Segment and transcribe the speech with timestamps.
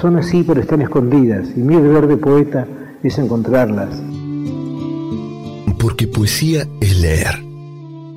[0.00, 2.66] son así pero están escondidas y mi deber de poeta
[3.02, 3.88] es encontrarlas.
[5.78, 7.42] Porque poesía es leer,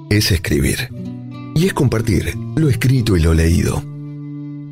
[0.10, 0.90] es escribir
[1.56, 3.82] y es compartir lo escrito y lo leído.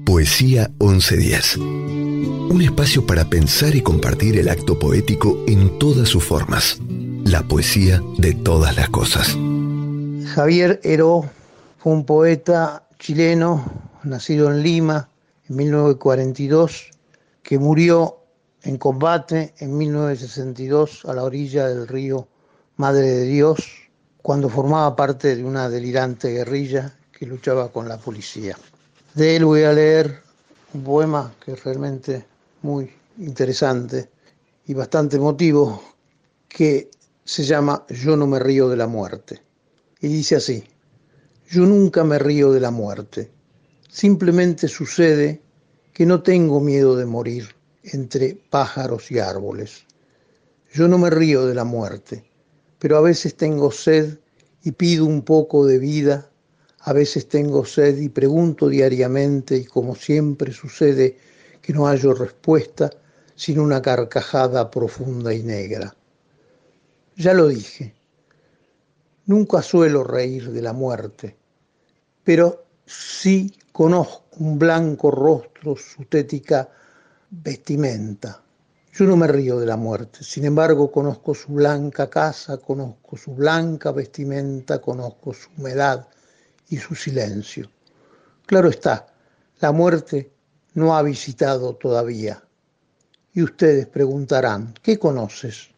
[0.06, 1.58] Poesía 1110.
[1.58, 6.80] Un espacio para pensar y compartir el acto poético en todas sus formas.
[7.26, 9.38] La poesía de todas las cosas.
[10.34, 11.26] Javier Heró
[11.78, 13.66] fue un poeta chileno,
[14.04, 15.10] nacido en Lima,
[15.50, 16.92] en 1942,
[17.48, 18.26] que murió
[18.64, 22.28] en combate en 1962 a la orilla del río
[22.76, 23.90] Madre de Dios,
[24.22, 28.58] cuando formaba parte de una delirante guerrilla que luchaba con la policía.
[29.14, 30.20] De él voy a leer
[30.74, 32.26] un poema que es realmente
[32.64, 34.10] muy interesante
[34.66, 35.82] y bastante emotivo,
[36.50, 36.92] que
[37.24, 39.42] se llama Yo no me río de la muerte.
[40.02, 40.66] Y dice así,
[41.50, 43.32] yo nunca me río de la muerte
[43.90, 45.42] Simplemente sucede
[45.98, 49.88] que no tengo miedo de morir entre pájaros y árboles.
[50.72, 52.24] Yo no me río de la muerte,
[52.78, 54.20] pero a veces tengo sed
[54.62, 56.30] y pido un poco de vida,
[56.82, 61.18] a veces tengo sed y pregunto diariamente y como siempre sucede
[61.64, 62.92] que no hallo respuesta
[63.34, 65.96] sin una carcajada profunda y negra.
[67.16, 67.96] Ya lo dije,
[69.26, 71.36] nunca suelo reír de la muerte,
[72.24, 76.68] pero sí conozco un blanco rostro, su tética
[77.30, 78.42] vestimenta.
[78.92, 83.36] Yo no me río de la muerte, sin embargo conozco su blanca casa, conozco su
[83.36, 86.08] blanca vestimenta, conozco su humedad
[86.70, 87.70] y su silencio.
[88.48, 89.14] Claro está,
[89.60, 90.32] la muerte
[90.74, 92.44] no ha visitado todavía.
[93.32, 95.70] Y ustedes preguntarán, ¿qué conoces?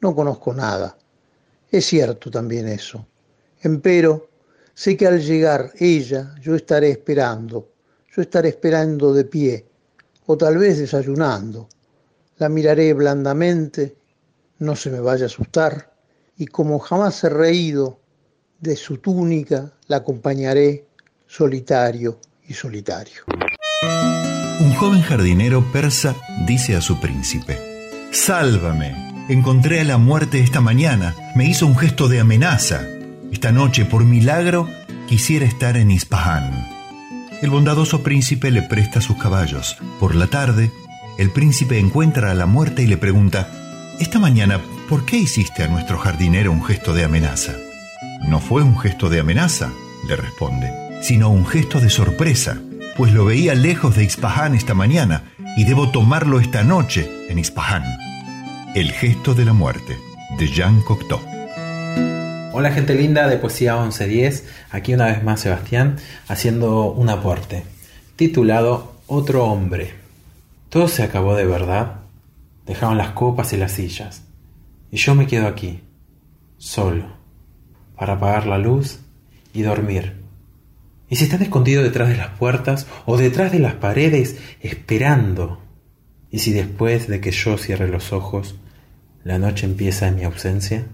[0.00, 0.96] No conozco nada.
[1.68, 3.04] Es cierto también eso.
[3.60, 4.29] Empero,
[4.80, 7.68] Sé que al llegar ella, yo estaré esperando,
[8.16, 9.66] yo estaré esperando de pie,
[10.24, 11.68] o tal vez desayunando.
[12.38, 13.94] La miraré blandamente,
[14.58, 15.92] no se me vaya a asustar,
[16.38, 18.00] y como jamás he reído,
[18.58, 20.86] de su túnica la acompañaré
[21.26, 22.18] solitario
[22.48, 23.24] y solitario.
[24.60, 26.16] Un joven jardinero persa
[26.46, 27.58] dice a su príncipe,
[28.12, 32.99] Sálvame, encontré a la muerte esta mañana, me hizo un gesto de amenaza.
[33.32, 34.68] Esta noche, por milagro,
[35.08, 36.66] quisiera estar en Ispahan.
[37.42, 39.76] El bondadoso príncipe le presta sus caballos.
[39.98, 40.70] Por la tarde,
[41.18, 43.48] el príncipe encuentra a la muerte y le pregunta,
[43.98, 47.52] Esta mañana, ¿por qué hiciste a nuestro jardinero un gesto de amenaza?
[48.28, 49.70] No fue un gesto de amenaza,
[50.08, 50.72] le responde,
[51.02, 52.58] sino un gesto de sorpresa
[53.00, 55.22] pues lo veía lejos de Ispahan esta mañana
[55.56, 57.82] y debo tomarlo esta noche en Ispahan.
[58.74, 59.96] El gesto de la muerte,
[60.38, 61.29] de Jean Cocteau.
[62.60, 65.96] Hola gente linda de Poesía 1110, aquí una vez más Sebastián
[66.28, 67.64] haciendo un aporte,
[68.16, 69.94] titulado Otro hombre.
[70.68, 72.00] Todo se acabó de verdad,
[72.66, 74.24] dejaron las copas y las sillas,
[74.90, 75.80] y yo me quedo aquí,
[76.58, 77.06] solo,
[77.96, 78.98] para apagar la luz
[79.54, 80.20] y dormir
[81.08, 85.62] y si están escondidos detrás de las puertas o detrás de las paredes esperando.
[86.30, 88.56] Y si después de que yo cierre los ojos,
[89.24, 90.84] la noche empieza en mi ausencia.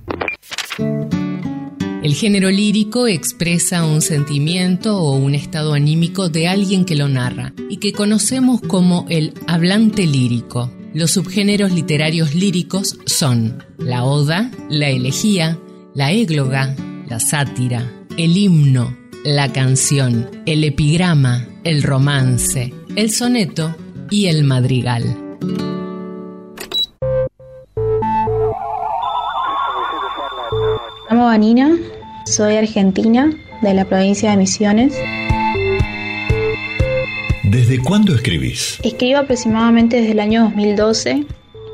[2.07, 7.53] El género lírico expresa un sentimiento o un estado anímico de alguien que lo narra
[7.69, 10.71] y que conocemos como el hablante lírico.
[10.95, 15.59] Los subgéneros literarios líricos son la oda, la elegía,
[15.95, 16.77] la égloga,
[17.09, 23.75] la sátira, el himno, la canción, el epigrama, el romance, el soneto
[24.11, 25.03] y el madrigal.
[31.09, 31.77] Me llamo Vanina,
[32.27, 33.31] soy argentina,
[33.63, 34.95] de la provincia de Misiones.
[37.45, 38.81] ¿Desde cuándo escribís?
[38.83, 41.25] Escribo aproximadamente desde el año 2012,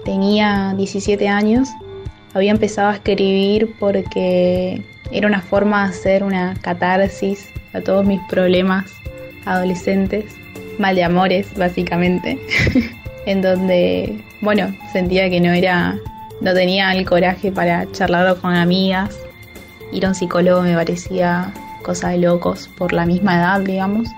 [0.04, 1.70] tenía 17 años.
[2.34, 8.20] Había empezado a escribir porque era una forma de hacer una catarsis a todos mis
[8.28, 8.84] problemas
[9.46, 10.26] adolescentes,
[10.78, 12.38] mal de amores básicamente,
[13.26, 15.98] en donde, bueno, sentía que no era,
[16.42, 19.18] no tenía el coraje para charlarlo con amigas,
[19.92, 21.52] ir a un psicólogo me parecía
[21.82, 24.08] cosa de locos por la misma edad, digamos.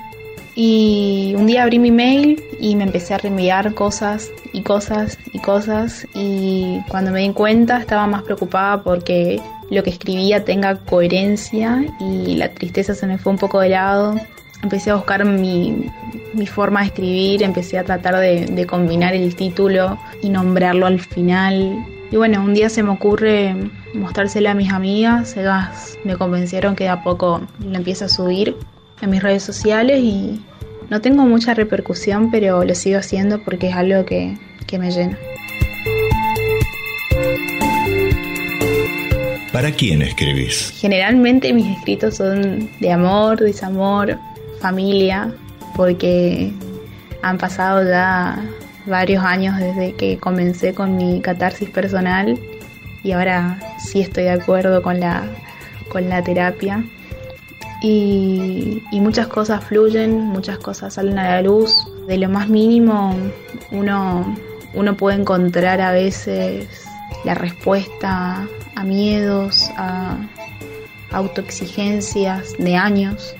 [0.56, 5.40] Y un día abrí mi mail y me empecé a reenviar cosas y cosas y
[5.40, 11.84] cosas y cuando me di cuenta estaba más preocupada porque lo que escribía tenga coherencia
[11.98, 14.14] y la tristeza se me fue un poco de lado.
[14.62, 15.90] Empecé a buscar mi,
[16.46, 21.84] forma de escribir, empecé a tratar de combinar el título y nombrarlo al final.
[22.14, 23.56] Y bueno, un día se me ocurre
[23.92, 28.54] mostrárselo a mis amigas, ellas me convencieron que de a poco lo empieza a subir
[29.02, 30.40] en mis redes sociales y
[30.90, 34.38] no tengo mucha repercusión, pero lo sigo haciendo porque es algo que,
[34.68, 35.18] que me llena.
[39.52, 40.72] ¿Para quién escribís?
[40.76, 44.20] Generalmente mis escritos son de amor, desamor,
[44.60, 45.34] familia,
[45.74, 46.52] porque
[47.22, 48.40] han pasado ya
[48.86, 52.38] varios años desde que comencé con mi catarsis personal
[53.02, 55.24] y ahora sí estoy de acuerdo con la,
[55.90, 56.84] con la terapia
[57.86, 61.86] y, muchas cosas fluyen, muchas cosas salen a la luz.
[62.06, 63.14] De lo más mínimo
[63.70, 64.34] uno,
[64.72, 66.66] uno puede encontrar a veces
[67.24, 70.16] la respuesta a miedos, a
[71.12, 73.34] autoexigencias de años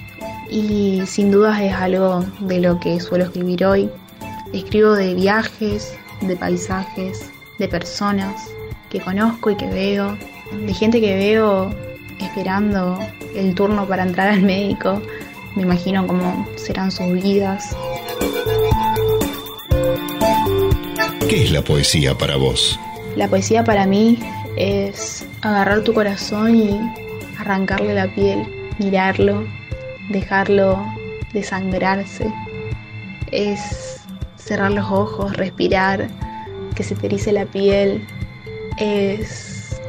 [0.50, 3.90] y sin dudas es algo de lo que suelo escribir hoy.
[4.54, 8.48] Escribo de viajes, de paisajes, de personas
[8.88, 10.16] que conozco y que veo,
[10.52, 11.74] de gente que veo
[12.20, 13.00] esperando
[13.34, 15.02] el turno para entrar al médico.
[15.56, 17.76] Me imagino cómo serán sus vidas.
[21.28, 22.78] ¿Qué es la poesía para vos?
[23.16, 24.20] La poesía para mí
[24.56, 26.80] es agarrar tu corazón y
[27.40, 28.46] arrancarle la piel,
[28.78, 29.44] mirarlo,
[30.10, 30.80] dejarlo
[31.32, 32.32] desangrarse.
[33.32, 33.93] Es
[34.44, 36.08] cerrar los ojos, respirar,
[36.74, 38.06] que se te erice la piel.
[38.78, 39.80] Es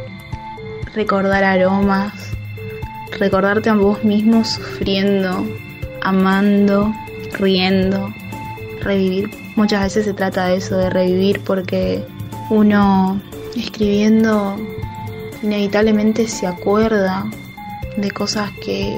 [0.93, 2.13] recordar aromas,
[3.19, 5.45] recordarte a vos mismo sufriendo,
[6.01, 6.93] amando,
[7.33, 8.13] riendo,
[8.81, 9.29] revivir.
[9.55, 12.05] Muchas veces se trata de eso, de revivir, porque
[12.49, 13.21] uno
[13.55, 14.57] escribiendo
[15.41, 17.25] inevitablemente se acuerda
[17.97, 18.97] de cosas que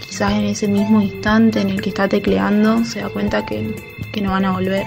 [0.00, 3.74] quizás en ese mismo instante en el que está tecleando se da cuenta que,
[4.12, 4.86] que no van a volver.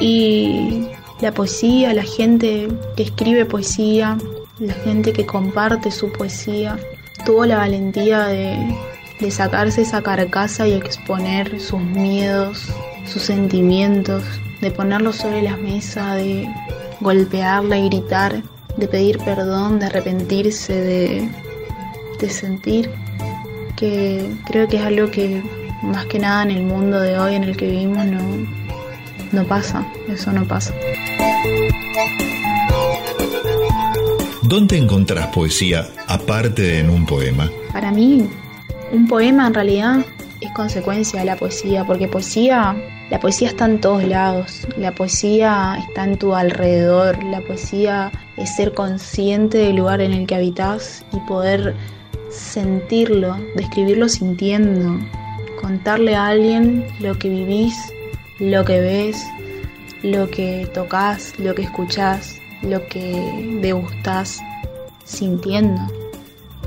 [0.00, 0.86] Y
[1.20, 4.18] la poesía, la gente que escribe poesía,
[4.58, 6.78] la gente que comparte su poesía
[7.24, 8.76] tuvo la valentía de,
[9.30, 12.66] sacarse esa carcasa y exponer sus miedos,
[13.06, 14.24] sus sentimientos,
[14.60, 16.48] de ponerlos sobre la mesa, de
[17.00, 18.42] golpearla y gritar,
[18.76, 21.28] de pedir perdón, de arrepentirse, de,
[22.18, 22.90] de sentir.
[23.76, 25.40] que creo que es algo que
[25.82, 28.20] más que nada en el mundo de hoy en el que vivimos no,
[29.32, 30.74] no pasa, eso no pasa.
[34.42, 37.50] ¿Dónde encontrás poesía aparte de en un poema?
[37.72, 38.28] Para mí,
[38.92, 40.04] un poema en realidad
[40.42, 42.76] es consecuencia de la poesía, porque poesía,
[43.10, 48.54] la poesía está en todos lados, la poesía está en tu alrededor, la poesía es
[48.54, 51.74] ser consciente del lugar en el que habitas y poder
[52.28, 54.98] sentirlo, describirlo sintiendo,
[55.62, 57.74] contarle a alguien lo que vivís,
[58.40, 59.24] lo que ves,
[60.02, 64.40] lo que tocas, lo que escuchás, lo que degustás
[65.04, 65.80] sintiendo.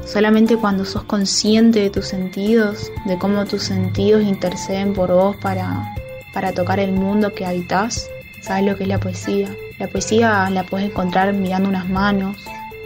[0.06, 5.94] Solamente cuando sos consciente de tus sentidos, de cómo tus sentidos interceden por vos para,
[6.34, 8.08] para tocar el mundo que habitas,
[8.42, 9.50] sabes lo que es la poesía.
[9.78, 12.38] La poesía la puedes encontrar mirando unas manos,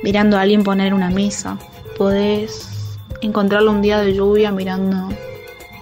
[0.02, 1.60] mirando a alguien poner una mesa.
[1.98, 5.10] Podés encontrarlo un día de lluvia mirando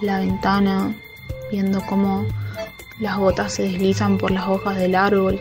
[0.00, 0.94] la ventana,
[1.50, 2.24] viendo cómo
[3.00, 5.40] las gotas se deslizan por las hojas del árbol.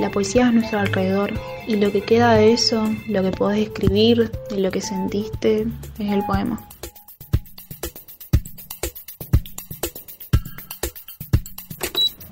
[0.00, 1.32] La poesía es nuestro alrededor
[1.66, 5.66] y lo que queda de eso, lo que podés escribir, de lo que sentiste,
[5.98, 6.66] es el poema.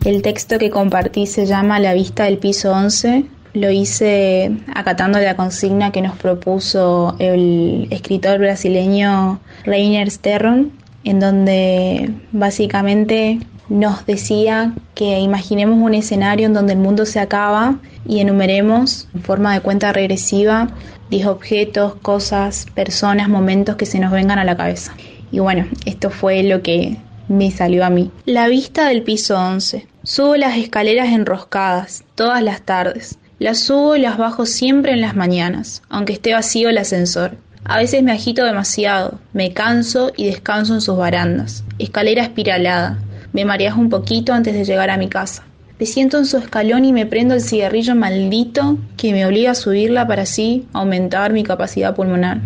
[0.04, 3.24] El texto que compartí se llama La vista del piso 11.
[3.54, 10.72] Lo hice acatando la consigna que nos propuso el escritor brasileño Reiner Sterron,
[11.04, 17.76] en donde básicamente nos decía que imaginemos un escenario en donde el mundo se acaba
[18.06, 20.68] y enumeremos en forma de cuenta regresiva
[21.11, 24.94] 10 objetos, cosas, personas, momentos que se nos vengan a la cabeza.
[25.30, 26.97] Y bueno, esto fue lo que
[27.28, 28.11] me salió a mí.
[28.25, 29.87] La vista del piso 11.
[30.02, 33.18] Subo las escaleras enroscadas, todas las tardes.
[33.38, 37.37] Las subo y las bajo siempre en las mañanas, aunque esté vacío el ascensor.
[37.64, 41.64] A veces me agito demasiado, me canso y descanso en sus barandas.
[41.78, 42.99] Escalera espiralada.
[43.33, 45.45] Me mareas un poquito antes de llegar a mi casa.
[45.78, 49.54] Me siento en su escalón y me prendo el cigarrillo maldito que me obliga a
[49.54, 52.40] subirla para así aumentar mi capacidad pulmonar.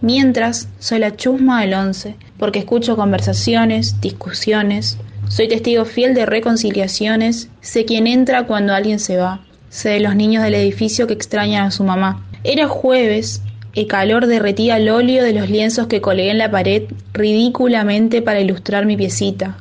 [0.00, 7.48] Mientras, soy la chusma del once, porque escucho conversaciones, discusiones, soy testigo fiel de reconciliaciones,
[7.60, 11.66] sé quién entra cuando alguien se va, sé de los niños del edificio que extrañan
[11.66, 12.24] a su mamá.
[12.44, 13.40] Era jueves,
[13.74, 18.40] el calor derretía el óleo de los lienzos que colgué en la pared ridículamente para
[18.40, 19.56] ilustrar mi piecita,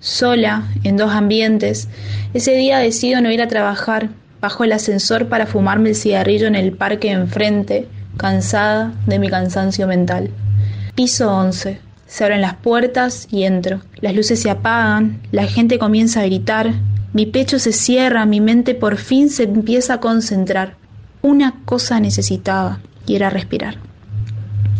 [0.00, 1.88] sola, en dos ambientes,
[2.32, 4.08] ese día decido no ir a trabajar,
[4.40, 7.86] bajo el ascensor para fumarme el cigarrillo en el parque enfrente,
[8.16, 10.30] cansada de mi cansancio mental.
[10.94, 11.78] Piso 11.
[12.06, 13.82] Se abren las puertas y entro.
[14.00, 16.72] Las luces se apagan, la gente comienza a gritar,
[17.12, 20.76] mi pecho se cierra, mi mente por fin se empieza a concentrar.
[21.22, 23.74] Una cosa necesitaba, y era respirar.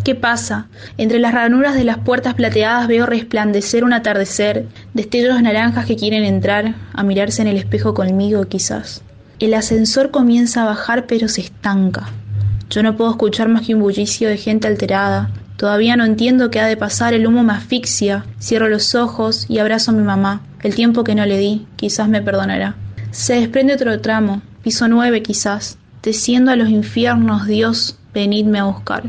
[0.05, 0.67] ¿Qué pasa?
[0.97, 6.23] Entre las ranuras de las puertas plateadas veo resplandecer un atardecer, destellos naranjas que quieren
[6.23, 9.03] entrar a mirarse en el espejo conmigo quizás.
[9.39, 12.07] El ascensor comienza a bajar pero se estanca.
[12.69, 15.29] Yo no puedo escuchar más que un bullicio de gente alterada.
[15.57, 18.25] Todavía no entiendo qué ha de pasar, el humo me asfixia.
[18.39, 20.41] Cierro los ojos y abrazo a mi mamá.
[20.63, 22.75] El tiempo que no le di, quizás me perdonará.
[23.11, 25.77] Se desprende otro tramo, piso nueve quizás.
[26.01, 29.03] Desciendo a los infiernos, Dios, venidme a buscar.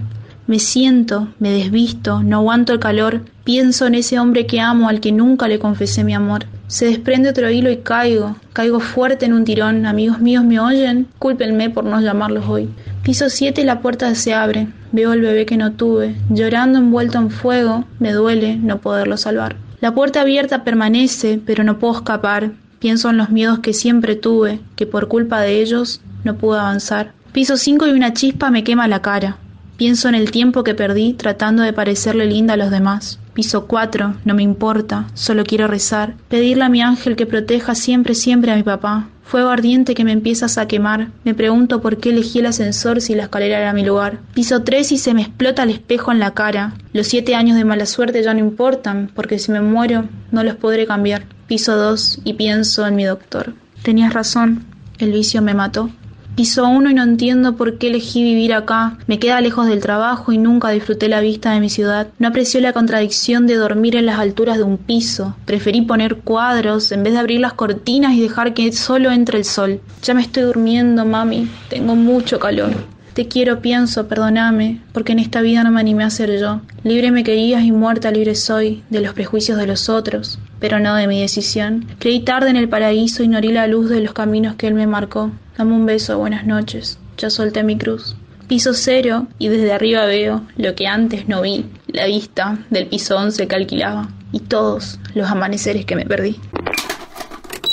[0.46, 5.00] Me siento, me desvisto, no aguanto el calor, pienso en ese hombre que amo al
[5.00, 6.46] que nunca le confesé mi amor.
[6.66, 9.86] Se desprende otro hilo y caigo, caigo fuerte en un tirón.
[9.86, 12.68] Amigos míos me oyen, cúlpenme por no llamarlos hoy.
[13.02, 14.68] Piso siete y la puerta se abre.
[14.90, 17.84] Veo al bebé que no tuve, llorando envuelto en fuego.
[17.98, 19.56] Me duele no poderlo salvar.
[19.80, 22.52] La puerta abierta permanece, pero no puedo escapar.
[22.78, 27.12] Pienso en los miedos que siempre tuve, que por culpa de ellos no pude avanzar.
[27.32, 29.38] Piso cinco y una chispa me quema la cara.
[29.78, 33.18] Pienso en el tiempo que perdí tratando de parecerle linda a los demás.
[33.32, 38.14] Piso cuatro, no me importa, solo quiero rezar, pedirle a mi ángel que proteja siempre,
[38.14, 39.08] siempre a mi papá.
[39.24, 41.08] Fuego ardiente que me empiezas a quemar.
[41.24, 44.18] Me pregunto por qué elegí el ascensor si la escalera era mi lugar.
[44.34, 46.74] Piso tres y se me explota el espejo en la cara.
[46.92, 50.56] Los siete años de mala suerte ya no importan, porque si me muero no los
[50.56, 51.24] podré cambiar.
[51.46, 53.54] Piso dos y pienso en mi doctor.
[53.82, 54.66] Tenías razón,
[54.98, 55.88] el vicio me mató.
[56.34, 58.96] Piso uno y no entiendo por qué elegí vivir acá.
[59.06, 62.08] Me queda lejos del trabajo y nunca disfruté la vista de mi ciudad.
[62.18, 65.36] No aprecié la contradicción de dormir en las alturas de un piso.
[65.44, 69.44] Preferí poner cuadros en vez de abrir las cortinas y dejar que solo entre el
[69.44, 69.80] sol.
[70.02, 71.50] Ya me estoy durmiendo, mami.
[71.68, 72.72] Tengo mucho calor.
[73.12, 76.62] Te quiero, pienso, perdóname, porque en esta vida no me animé a ser yo.
[76.82, 80.94] Libre me querías y muerta libre soy de los prejuicios de los otros, pero no
[80.94, 81.86] de mi decisión.
[81.98, 84.86] Creí tarde en el paraíso y ignoré la luz de los caminos que él me
[84.86, 85.30] marcó.
[85.56, 86.98] Dame un beso, buenas noches.
[87.18, 88.16] Ya solté mi cruz.
[88.48, 93.16] Piso cero y desde arriba veo lo que antes no vi, la vista del piso
[93.16, 96.40] once que alquilaba y todos los amaneceres que me perdí.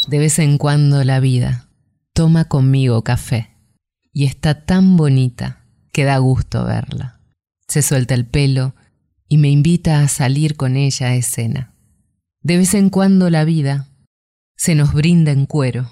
[0.07, 1.67] De vez en cuando la vida
[2.13, 3.55] toma conmigo café
[4.11, 7.21] y está tan bonita que da gusto verla.
[7.67, 8.75] Se suelta el pelo
[9.29, 11.73] y me invita a salir con ella a escena.
[12.41, 13.87] De vez en cuando la vida
[14.57, 15.89] se nos brinda en cuero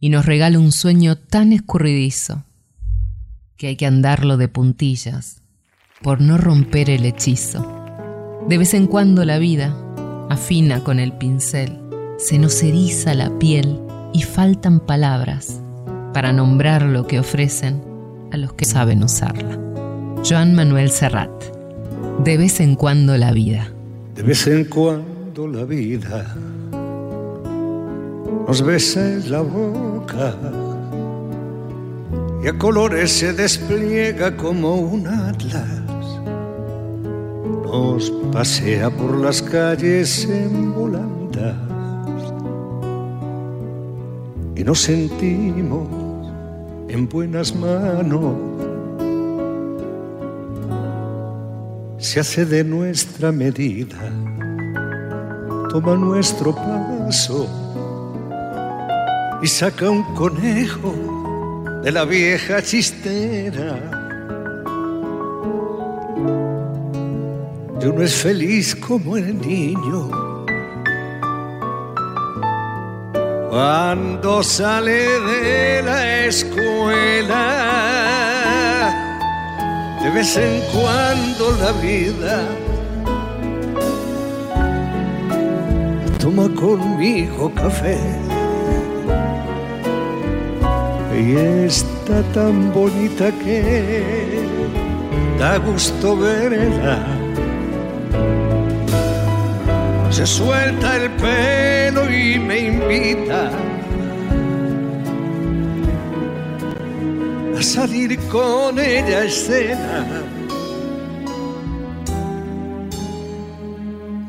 [0.00, 2.44] y nos regala un sueño tan escurridizo
[3.56, 5.42] que hay que andarlo de puntillas
[6.02, 7.66] por no romper el hechizo.
[8.48, 9.76] De vez en cuando la vida
[10.30, 11.78] afina con el pincel,
[12.18, 13.80] se nos eriza la piel
[14.12, 15.60] y faltan palabras
[16.14, 17.82] para nombrar lo que ofrecen
[18.32, 19.58] a los que saben usarla.
[20.24, 21.30] Joan Manuel Serrat.
[22.24, 23.72] De vez en cuando la vida.
[24.14, 26.36] De vez en cuando la vida
[28.46, 30.34] nos besa en la boca
[32.42, 35.82] y a colores se despliega como un atlas.
[37.64, 41.56] Nos pasea por las calles en volandas
[44.56, 45.88] y nos sentimos
[46.88, 48.34] en buenas manos.
[51.98, 53.98] Se hace de nuestra medida,
[55.70, 57.67] toma nuestro paso
[59.40, 60.94] y saca un conejo
[61.82, 63.78] de la vieja chistera.
[67.80, 70.10] Y uno es feliz como el niño
[73.48, 77.54] cuando sale de la escuela.
[80.02, 82.48] De vez en cuando la vida
[86.18, 88.27] toma conmigo café
[91.18, 94.44] y está tan bonita que
[95.38, 97.06] da gusto verla.
[100.10, 103.50] Se suelta el pelo y me invita
[107.58, 110.06] a salir con ella a escena.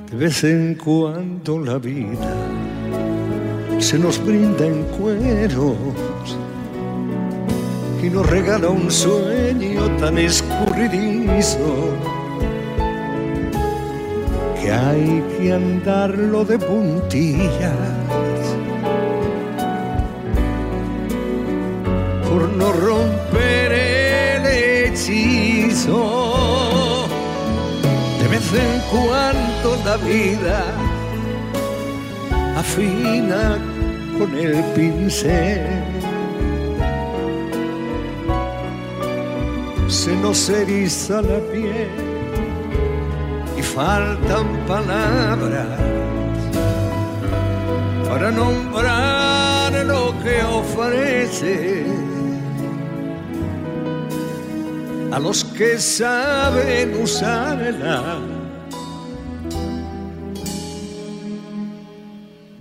[0.09, 2.33] De vez en cuando la vida
[3.77, 6.08] se nos brinda en cueros
[8.01, 11.95] y nos regala un sueño tan escurridizo
[14.61, 17.73] que hay que andarlo de puntillas
[22.29, 26.27] por no romper el hechizo.
[28.21, 30.63] De vez en cuando la vida
[32.55, 33.57] afina
[34.17, 35.78] con el pincel
[39.89, 41.89] se nos eriza la piel
[43.57, 45.79] y faltan palabras
[48.07, 51.85] para nombrar lo que ofrece
[55.11, 58.19] a los que saben usarla.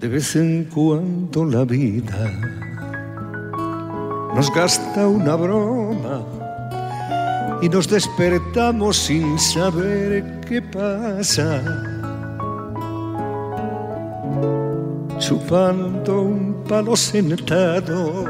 [0.00, 2.32] De vez en cuando la vida
[4.34, 6.37] nos gasta una broma
[7.60, 11.62] y nos despertamos sin saber qué pasa.
[15.18, 18.24] Chupando un palo sentado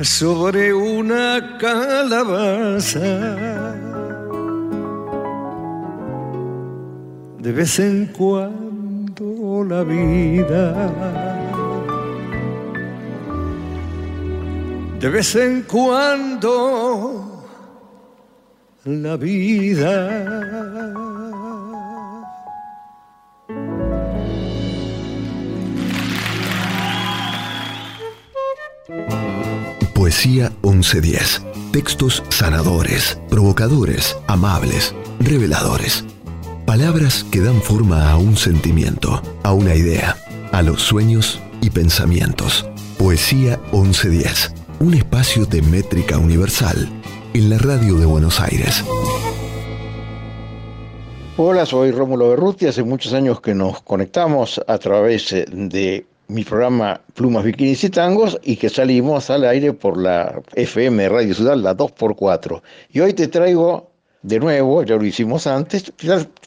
[0.00, 2.98] sobre una calabaza.
[7.38, 11.29] De vez en cuando la vida
[15.00, 17.46] de vez en cuando
[18.84, 20.26] la vida.
[29.94, 31.42] Poesía 1110.
[31.72, 36.04] Textos sanadores, provocadores, amables, reveladores.
[36.66, 40.16] Palabras que dan forma a un sentimiento, a una idea,
[40.52, 42.68] a los sueños y pensamientos.
[42.98, 46.88] Poesía 1110 un espacio de métrica universal
[47.34, 48.82] en la radio de Buenos Aires.
[51.36, 52.66] Hola, soy Rómulo Berruti.
[52.66, 58.38] Hace muchos años que nos conectamos a través de mi programa Plumas, Bikinis y Tangos
[58.42, 62.62] y que salimos al aire por la FM Radio Ciudad, la 2x4.
[62.90, 63.90] Y hoy te traigo
[64.22, 65.92] de nuevo, ya lo hicimos antes,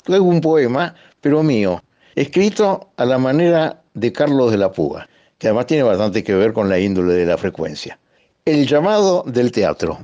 [0.03, 1.83] traigo un poema, pero mío,
[2.15, 6.51] escrito a la manera de Carlos de la Puga, que además tiene bastante que ver
[6.51, 7.99] con la índole de la frecuencia.
[8.45, 9.99] El llamado del teatro.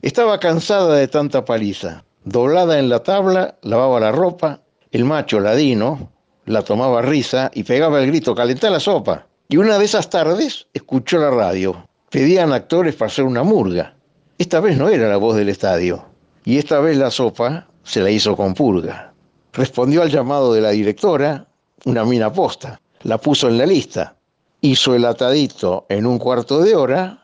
[0.00, 2.04] Estaba cansada de tanta paliza.
[2.22, 4.60] Doblada en la tabla, lavaba la ropa.
[4.92, 6.12] El macho ladino
[6.46, 9.26] la tomaba risa y pegaba el grito, calentá la sopa.
[9.48, 11.84] Y una de esas tardes escuchó la radio.
[12.10, 13.96] Pedían actores para hacer una murga.
[14.38, 16.04] Esta vez no era la voz del estadio.
[16.44, 19.12] Y esta vez la sopa se la hizo con purga.
[19.52, 21.44] Respondió al llamado de la directora,
[21.86, 22.80] una mina posta.
[23.02, 24.14] La puso en la lista.
[24.60, 27.19] Hizo el atadito en un cuarto de hora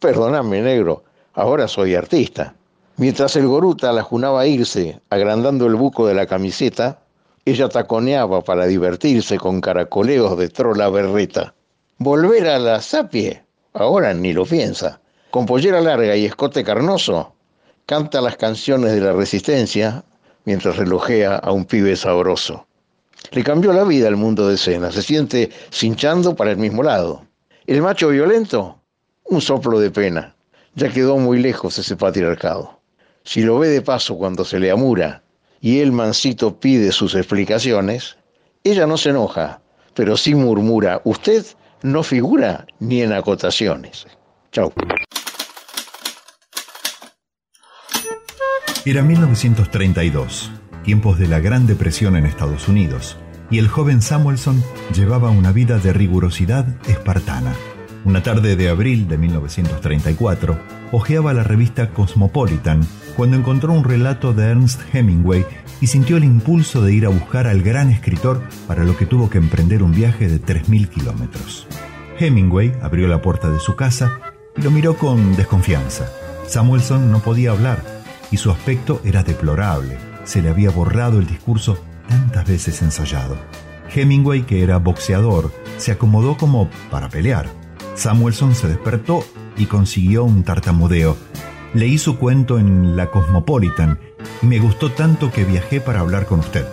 [0.00, 2.54] perdóname negro, ahora soy artista.
[2.96, 6.98] Mientras el goruta la junaba a irse, agrandando el buco de la camiseta,
[7.44, 11.54] ella taconeaba para divertirse con caracoleos de trola berreta.
[11.98, 13.42] Volver a la sapie,
[13.74, 15.00] ahora ni lo piensa.
[15.30, 17.32] Con pollera larga y escote carnoso,
[17.86, 20.04] canta las canciones de la resistencia
[20.44, 22.66] mientras relojea a un pibe sabroso.
[23.32, 27.22] Le cambió la vida al mundo de escena, se siente cinchando para el mismo lado.
[27.66, 28.79] El macho violento,
[29.30, 30.34] un soplo de pena.
[30.74, 32.80] Ya quedó muy lejos ese patriarcado.
[33.24, 35.22] Si lo ve de paso cuando se le amura
[35.60, 38.18] y el mancito pide sus explicaciones,
[38.64, 39.62] ella no se enoja,
[39.94, 41.46] pero sí murmura, usted
[41.82, 44.06] no figura ni en acotaciones.
[44.52, 44.72] Chau.
[48.84, 50.50] Era 1932,
[50.84, 53.16] tiempos de la Gran Depresión en Estados Unidos,
[53.50, 54.62] y el joven Samuelson
[54.94, 57.54] llevaba una vida de rigurosidad espartana.
[58.04, 60.58] Una tarde de abril de 1934,
[60.90, 62.80] hojeaba la revista Cosmopolitan
[63.14, 65.44] cuando encontró un relato de Ernest Hemingway
[65.82, 69.28] y sintió el impulso de ir a buscar al gran escritor para lo que tuvo
[69.28, 71.66] que emprender un viaje de 3.000 kilómetros.
[72.18, 74.18] Hemingway abrió la puerta de su casa
[74.56, 76.06] y lo miró con desconfianza.
[76.46, 77.84] Samuelson no podía hablar
[78.30, 79.98] y su aspecto era deplorable.
[80.24, 83.36] Se le había borrado el discurso tantas veces ensayado.
[83.94, 87.59] Hemingway, que era boxeador, se acomodó como para pelear.
[88.00, 89.26] Samuelson se despertó
[89.58, 91.18] y consiguió un tartamudeo.
[91.74, 94.00] Leí su cuento en la Cosmopolitan
[94.40, 96.64] y me gustó tanto que viajé para hablar con usted.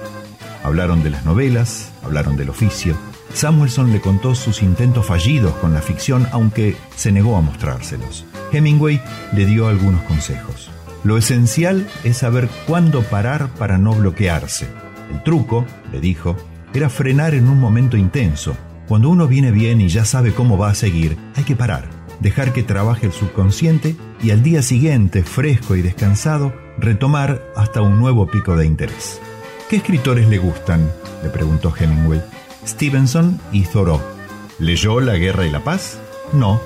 [0.64, 2.96] Hablaron de las novelas, hablaron del oficio.
[3.34, 8.26] Samuelson le contó sus intentos fallidos con la ficción, aunque se negó a mostrárselos.
[8.54, 9.02] Hemingway
[9.34, 10.70] le dio algunos consejos.
[11.04, 14.70] Lo esencial es saber cuándo parar para no bloquearse.
[15.12, 16.38] El truco, le dijo,
[16.74, 18.56] era frenar en un momento intenso,
[18.88, 21.90] cuando uno viene bien y ya sabe cómo va a seguir, hay que parar,
[22.22, 28.00] dejar que trabaje el subconsciente y al día siguiente, fresco y descansado, retomar hasta un
[28.00, 29.20] nuevo pico de interés.
[29.70, 30.90] ¿Qué escritores le gustan?
[31.22, 32.22] le preguntó Hemingway.
[32.66, 34.00] Stevenson y Thoreau.
[34.60, 36.00] ¿Leyó La Guerra y la Paz?
[36.32, 36.62] No,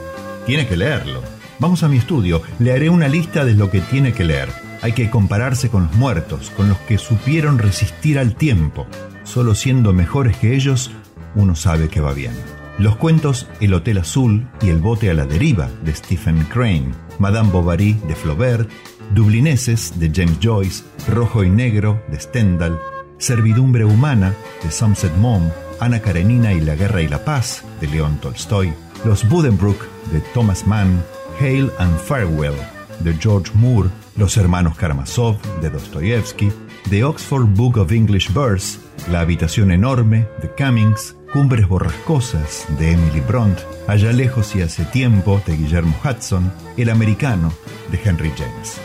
[0.45, 1.21] tiene que leerlo.
[1.57, 4.49] Vamos a mi estudio, le haré una lista de lo que tiene que leer.
[4.83, 8.85] Hay que compararse con los muertos, con los que supieron resistir al tiempo.
[9.23, 10.91] Solo siendo mejores que ellos
[11.35, 12.33] uno sabe que va bien.
[12.77, 17.51] Los cuentos El Hotel Azul y El Bote a la Deriva de Stephen Crane, Madame
[17.51, 18.69] Bovary de Flaubert,
[19.13, 22.79] Dublineses de James Joyce, Rojo y Negro de Stendhal,
[23.17, 28.17] Servidumbre Humana de Somerset Maugham, Ana Karenina y la Guerra y la Paz de León
[28.21, 28.73] Tolstoy,
[29.05, 29.79] Los Buddenbrook
[30.11, 31.03] de Thomas Mann,
[31.39, 32.55] Hail and Farewell
[33.03, 36.51] de George Moore, Los Hermanos Karamazov de Dostoyevsky,
[36.89, 38.79] The Oxford Book of English Verse,
[39.11, 45.41] La Habitación Enorme de Cummings, Cumbres Borrascosas de Emily Bront, Allá lejos y hace tiempo
[45.45, 47.53] de Guillermo Hudson, El Americano
[47.89, 48.79] de Henry James.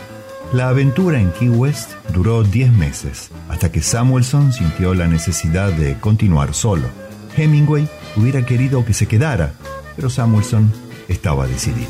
[0.53, 5.99] La aventura en Key West duró 10 meses, hasta que Samuelson sintió la necesidad de
[5.99, 6.87] continuar solo.
[7.35, 9.53] Hemingway hubiera querido que se quedara,
[9.95, 10.71] pero Samuelson
[11.09, 11.89] estaba decidido.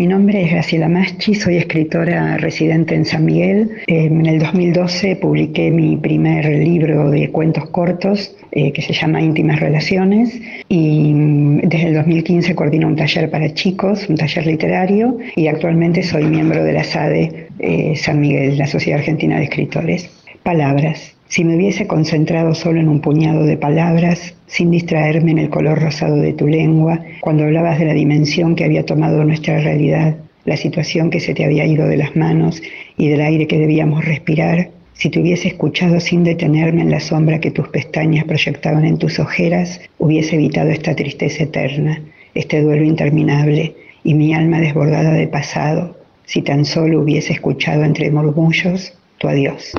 [0.00, 3.82] Mi nombre es Graciela Maschi, soy escritora residente en San Miguel.
[3.86, 9.60] En el 2012 publiqué mi primer libro de cuentos cortos eh, que se llama Íntimas
[9.60, 15.48] Relaciones y mm, desde el 2015 coordino un taller para chicos, un taller literario y
[15.48, 20.08] actualmente soy miembro de la SADE eh, San Miguel, la Sociedad Argentina de Escritores.
[20.42, 21.19] Palabras.
[21.30, 25.80] Si me hubiese concentrado solo en un puñado de palabras, sin distraerme en el color
[25.80, 30.56] rosado de tu lengua, cuando hablabas de la dimensión que había tomado nuestra realidad, la
[30.56, 32.60] situación que se te había ido de las manos
[32.96, 37.38] y del aire que debíamos respirar, si te hubiese escuchado sin detenerme en la sombra
[37.38, 42.02] que tus pestañas proyectaban en tus ojeras, hubiese evitado esta tristeza eterna,
[42.34, 48.10] este duelo interminable y mi alma desbordada de pasado, si tan solo hubiese escuchado entre
[48.10, 49.72] murmullos tu adiós.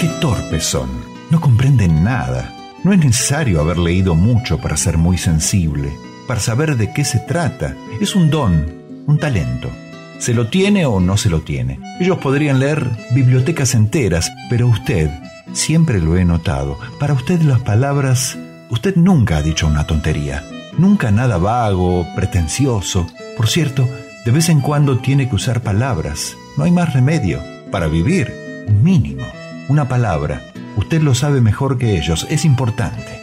[0.00, 0.90] Qué torpes son.
[1.30, 2.52] No comprenden nada.
[2.82, 5.92] No es necesario haber leído mucho para ser muy sensible,
[6.26, 7.76] para saber de qué se trata.
[8.00, 8.66] Es un don,
[9.06, 9.70] un talento.
[10.18, 11.78] ¿Se lo tiene o no se lo tiene?
[12.00, 15.10] Ellos podrían leer bibliotecas enteras, pero usted,
[15.52, 18.36] siempre lo he notado, para usted las palabras,
[18.68, 20.44] usted nunca ha dicho una tontería.
[20.76, 23.06] Nunca nada vago, pretencioso.
[23.36, 23.88] Por cierto,
[24.24, 26.36] de vez en cuando tiene que usar palabras.
[26.56, 27.40] No hay más remedio.
[27.70, 29.24] Para vivir, mínimo.
[29.68, 30.42] Una palabra.
[30.76, 32.26] Usted lo sabe mejor que ellos.
[32.28, 33.20] Es importante.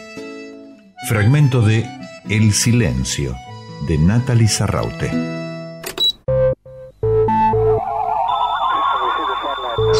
[1.06, 1.86] Fragmento de
[2.30, 3.36] El silencio
[3.86, 5.10] de Natalie Sarraute.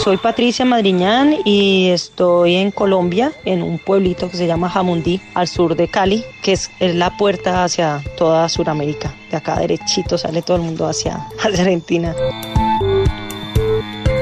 [0.03, 5.49] Soy Patricia Madriñán y estoy en Colombia, en un pueblito que se llama Jamundí, al
[5.49, 9.15] sur de Cali, que es, la puerta hacia toda Sudamérica.
[9.31, 12.15] De acá derechito sale todo el mundo hacia, Argentina.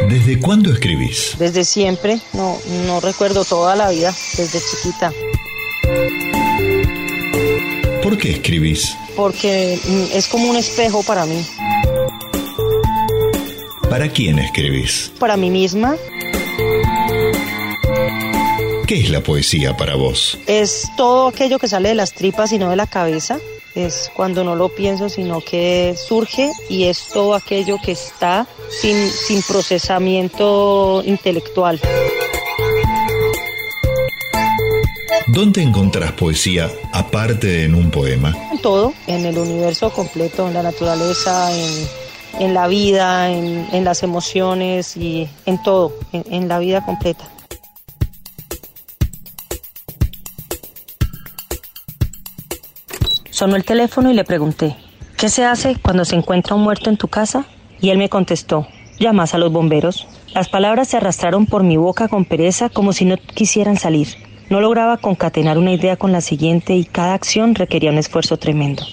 [0.09, 1.35] ¿Desde cuándo escribís?
[1.37, 5.12] Desde siempre, no, no recuerdo toda la vida, desde chiquita.
[8.03, 8.97] ¿Por qué escribís?
[9.16, 11.45] Porque mm, es como un espejo para mí.
[13.90, 15.11] ¿Para quién escribís?
[15.19, 15.97] Para mí misma.
[18.87, 20.38] ¿Qué es la poesía para vos?
[20.47, 23.38] Es todo aquello que sale de las tripas y no de la cabeza.
[23.77, 28.97] Es cuando no lo pienso, sino que surge y es todo aquello que está sin,
[29.09, 31.81] sin procesamiento intelectual.
[35.29, 38.35] ¿Dónde encontrás poesía aparte de en un poema?
[38.51, 42.07] En todo, en el universo completo, en la naturaleza, en
[42.39, 47.29] en la vida, en, las emociones y en todo, en, la vida completa.
[53.37, 54.77] Sonó el teléfono y le pregunté,
[55.18, 57.44] ¿qué se hace cuando se encuentra un muerto en tu casa?
[57.83, 58.66] Y él me contestó,
[58.99, 60.09] llamas a los bomberos.
[60.33, 64.09] Las palabras se arrastraron por mi boca con pereza como si no quisieran salir.
[64.49, 68.85] No lograba concatenar una idea con la siguiente y cada acción requería un esfuerzo tremendo.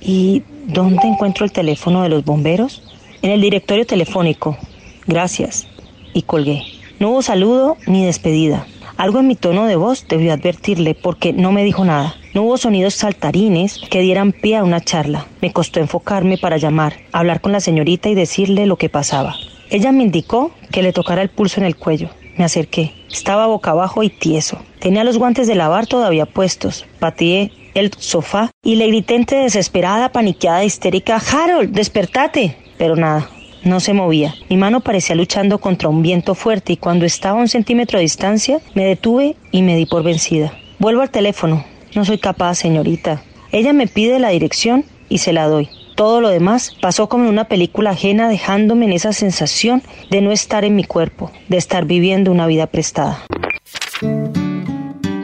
[0.00, 2.80] ¿Y dónde encuentro el teléfono de los bomberos?
[3.22, 4.56] En el directorio telefónico.
[5.08, 5.66] Gracias.
[6.12, 6.62] Y colgué.
[7.00, 8.68] No hubo saludo ni despedida.
[8.96, 12.14] Algo en mi tono de voz debió advertirle porque no me dijo nada.
[12.34, 15.26] No hubo sonidos saltarines que dieran pie a una charla.
[15.40, 19.36] Me costó enfocarme para llamar, hablar con la señorita y decirle lo que pasaba.
[19.70, 22.08] Ella me indicó que le tocara el pulso en el cuello.
[22.36, 22.92] Me acerqué.
[23.08, 24.58] Estaba boca abajo y tieso.
[24.80, 26.86] Tenía los guantes de lavar todavía puestos.
[26.98, 32.56] Pateé el sofá y le grité entre desesperada, paniqueada, histérica, Harold, despertate.
[32.78, 33.30] Pero nada,
[33.62, 34.34] no se movía.
[34.50, 38.02] Mi mano parecía luchando contra un viento fuerte y cuando estaba a un centímetro de
[38.02, 40.52] distancia me detuve y me di por vencida.
[40.80, 41.64] Vuelvo al teléfono.
[41.94, 43.22] No soy capaz, señorita.
[43.52, 45.68] Ella me pide la dirección y se la doy.
[45.94, 50.32] Todo lo demás pasó como en una película ajena dejándome en esa sensación de no
[50.32, 53.22] estar en mi cuerpo, de estar viviendo una vida prestada.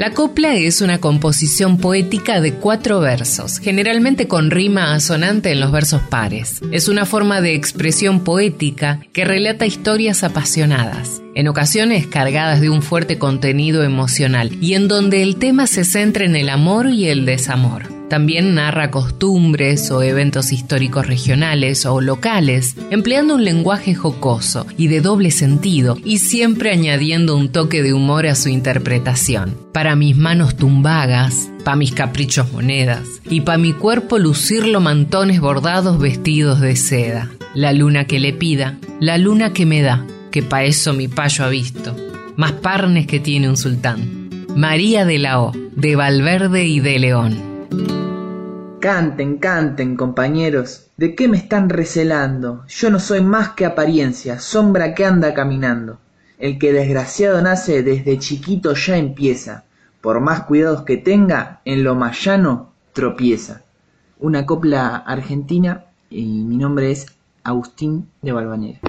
[0.00, 5.72] La copla es una composición poética de cuatro versos, generalmente con rima asonante en los
[5.72, 6.62] versos pares.
[6.72, 12.80] Es una forma de expresión poética que relata historias apasionadas, en ocasiones cargadas de un
[12.80, 17.26] fuerte contenido emocional y en donde el tema se centra en el amor y el
[17.26, 17.99] desamor.
[18.10, 25.00] También narra costumbres o eventos históricos regionales o locales, empleando un lenguaje jocoso y de
[25.00, 29.56] doble sentido y siempre añadiendo un toque de humor a su interpretación.
[29.72, 36.00] Para mis manos tumbagas, pa' mis caprichos monedas y pa' mi cuerpo lucirlo mantones bordados
[36.00, 37.30] vestidos de seda.
[37.54, 41.44] La luna que le pida, la luna que me da, que pa' eso mi payo
[41.44, 41.96] ha visto.
[42.34, 44.28] Más parnes que tiene un sultán.
[44.56, 47.49] María de la O, de Valverde y de León.
[48.80, 50.86] Canten, canten, compañeros.
[50.96, 52.64] ¿De qué me están recelando?
[52.66, 55.98] Yo no soy más que apariencia, sombra que anda caminando.
[56.38, 59.64] El que desgraciado nace desde chiquito ya empieza.
[60.00, 63.62] Por más cuidados que tenga, en lo más llano tropieza.
[64.18, 67.06] Una copla argentina y mi nombre es
[67.44, 68.80] Agustín de Valvanera.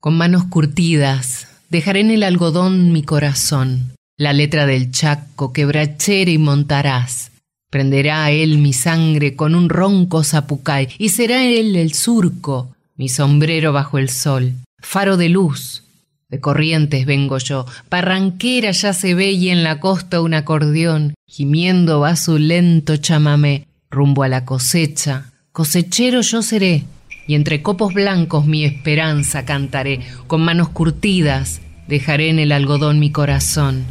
[0.00, 6.38] Con manos curtidas, dejaré en el algodón mi corazón, la letra del chaco, quebrachera y
[6.38, 7.32] montarás.
[7.70, 13.72] Prenderá él mi sangre con un ronco zapucay, y será él el surco, mi sombrero
[13.72, 15.82] bajo el sol, faro de luz.
[16.28, 22.00] De corrientes vengo yo, parranquera ya se ve y en la costa un acordeón, gimiendo
[22.00, 25.32] va su lento chamamé, rumbo a la cosecha.
[25.50, 26.84] Cosechero yo seré,
[27.26, 33.10] y entre copos blancos mi esperanza cantaré, con manos curtidas dejaré en el algodón mi
[33.10, 33.84] corazón,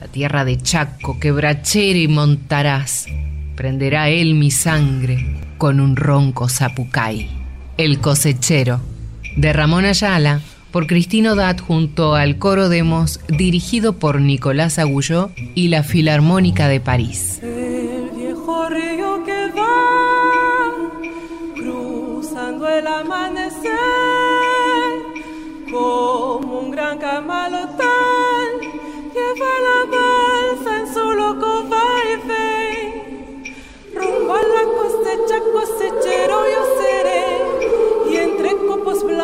[0.00, 3.06] la tierra de Chaco, quebrachera y montarás
[3.60, 7.28] prenderá él mi sangre con un ronco zapucay.
[7.76, 8.80] El cosechero,
[9.36, 15.68] de Ramón Ayala, por Cristino Dat junto al coro Demos, dirigido por Nicolás Agulló y
[15.68, 17.40] la Filarmónica de París.
[17.42, 20.80] El viejo río que va
[21.54, 23.68] cruzando el amanecer
[25.70, 26.19] como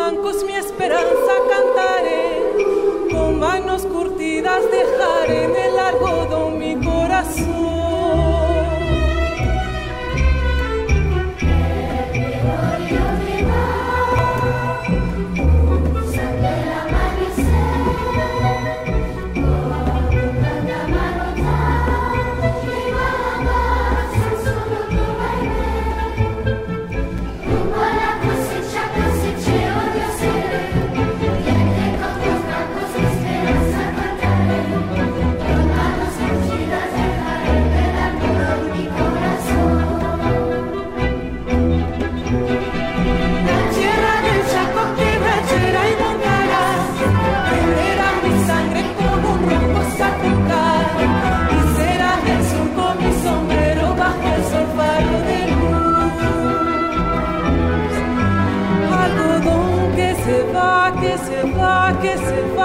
[0.07, 2.55] bancos mi esperanza cantaré,
[3.11, 7.76] con manos curtidas dejaré en el algodón mi corazón.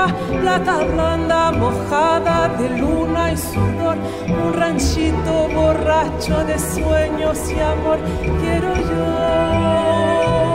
[0.08, 8.00] Plata blanda mojada de luna y sudor, un ranchito borracho de sueños y amor,
[8.42, 10.51] quiero yo.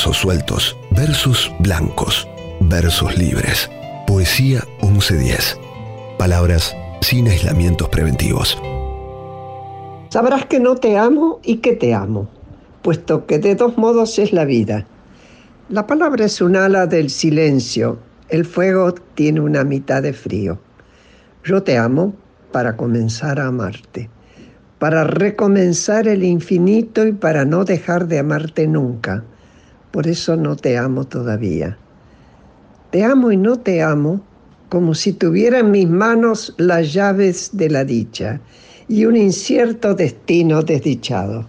[0.00, 2.26] Versos sueltos, versos blancos,
[2.60, 3.70] versos libres.
[4.06, 5.58] Poesía 1110.
[6.16, 8.56] Palabras sin aislamientos preventivos.
[10.08, 12.30] Sabrás que no te amo y que te amo,
[12.80, 14.86] puesto que de dos modos es la vida.
[15.68, 17.98] La palabra es un ala del silencio,
[18.30, 20.58] el fuego tiene una mitad de frío.
[21.44, 22.14] Yo te amo
[22.52, 24.08] para comenzar a amarte
[24.78, 29.24] para recomenzar el infinito y para no dejar de amarte nunca.
[29.90, 31.76] Por eso no te amo todavía.
[32.90, 34.20] Te amo y no te amo
[34.68, 38.40] como si tuviera en mis manos las llaves de la dicha
[38.88, 41.46] y un incierto destino desdichado.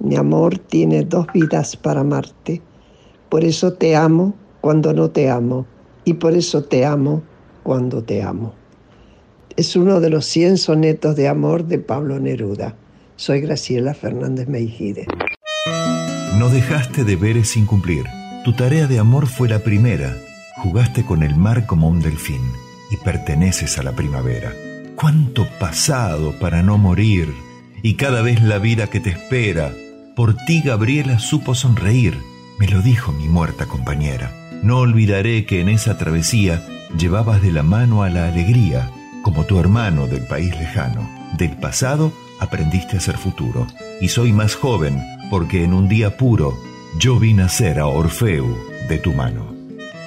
[0.00, 2.60] Mi amor tiene dos vidas para amarte,
[3.28, 5.66] por eso te amo cuando no te amo
[6.04, 7.22] y por eso te amo
[7.62, 8.52] cuando te amo.
[9.56, 12.76] Es uno de los 100 sonetos de amor de Pablo Neruda.
[13.16, 15.06] Soy Graciela Fernández Meijide.
[16.36, 18.04] No dejaste deberes sin cumplir.
[18.44, 20.14] Tu tarea de amor fue la primera
[20.56, 22.40] Jugaste con el mar como un delfín
[22.90, 24.54] y perteneces a la primavera.
[24.94, 27.34] Cuánto pasado para no morir
[27.82, 29.70] y cada vez la vida que te espera.
[30.16, 32.18] Por ti Gabriela supo sonreír,
[32.58, 34.32] me lo dijo mi muerta compañera.
[34.62, 36.66] No olvidaré que en esa travesía
[36.98, 38.90] llevabas de la mano a la alegría,
[39.22, 41.06] como tu hermano del país lejano.
[41.36, 43.66] Del pasado aprendiste a ser futuro,
[44.00, 46.56] y soy más joven porque en un día puro
[46.98, 48.46] yo vi nacer a Orfeu
[48.88, 49.54] de tu mano.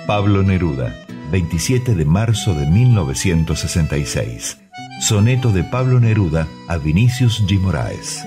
[0.08, 0.96] Pablo Neruda,
[1.32, 4.60] 27 de marzo de 1966.
[5.02, 7.60] Soneto de Pablo Neruda a Vinicius G.
[7.60, 8.26] Moraes.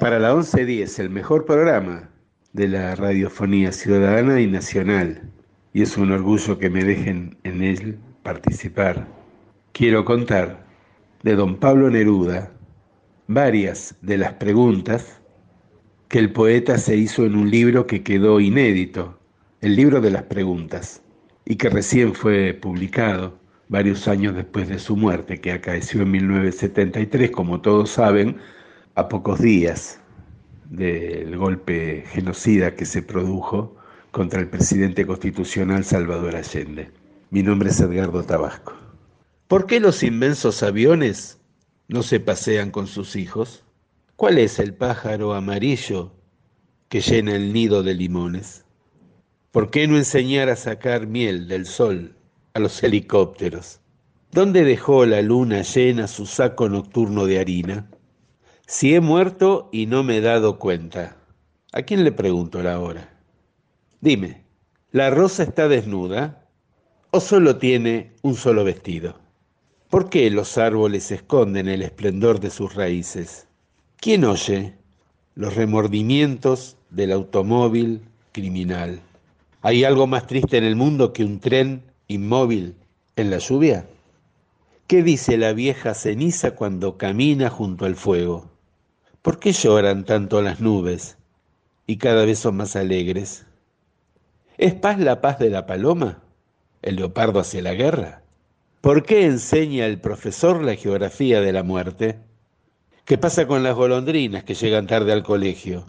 [0.00, 2.10] Para la 1110, el mejor programa
[2.52, 5.30] de la radiofonía ciudadana y nacional,
[5.72, 9.06] y es un orgullo que me dejen en él participar.
[9.72, 10.64] Quiero contar
[11.22, 12.52] de don Pablo Neruda
[13.26, 15.20] varias de las preguntas
[16.08, 19.18] que el poeta se hizo en un libro que quedó inédito
[19.60, 21.02] el libro de las preguntas,
[21.44, 23.38] y que recién fue publicado
[23.68, 28.36] varios años después de su muerte, que acaeció en 1973, como todos saben,
[28.94, 30.00] a pocos días
[30.70, 33.76] del golpe genocida que se produjo
[34.10, 36.90] contra el presidente constitucional Salvador Allende.
[37.30, 38.74] Mi nombre es Edgardo Tabasco.
[39.48, 41.38] ¿Por qué los inmensos aviones
[41.88, 43.65] no se pasean con sus hijos?
[44.16, 46.14] ¿Cuál es el pájaro amarillo
[46.88, 48.64] que llena el nido de limones?
[49.50, 52.16] ¿Por qué no enseñar a sacar miel del sol
[52.54, 53.82] a los helicópteros?
[54.32, 57.90] ¿Dónde dejó la luna llena su saco nocturno de harina?
[58.66, 61.18] Si he muerto y no me he dado cuenta,
[61.72, 63.20] ¿a quién le pregunto la hora?
[64.00, 64.46] Dime,
[64.92, 66.48] ¿la rosa está desnuda
[67.10, 69.20] o solo tiene un solo vestido?
[69.90, 73.45] ¿Por qué los árboles esconden el esplendor de sus raíces?
[73.98, 74.74] ¿Quién oye
[75.34, 79.00] los remordimientos del automóvil criminal?
[79.62, 82.76] ¿Hay algo más triste en el mundo que un tren inmóvil
[83.16, 83.86] en la lluvia?
[84.86, 88.50] ¿Qué dice la vieja ceniza cuando camina junto al fuego?
[89.22, 91.16] ¿Por qué lloran tanto las nubes
[91.86, 93.46] y cada vez son más alegres?
[94.58, 96.22] ¿Es paz la paz de la paloma?
[96.82, 98.22] ¿El leopardo hacia la guerra?
[98.82, 102.20] ¿Por qué enseña el profesor la geografía de la muerte?
[103.06, 105.86] ¿Qué pasa con las golondrinas que llegan tarde al colegio?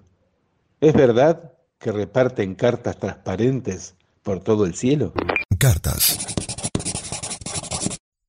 [0.79, 5.13] ¿Es verdad que reparten cartas transparentes por todo el cielo?
[5.57, 6.27] Cartas.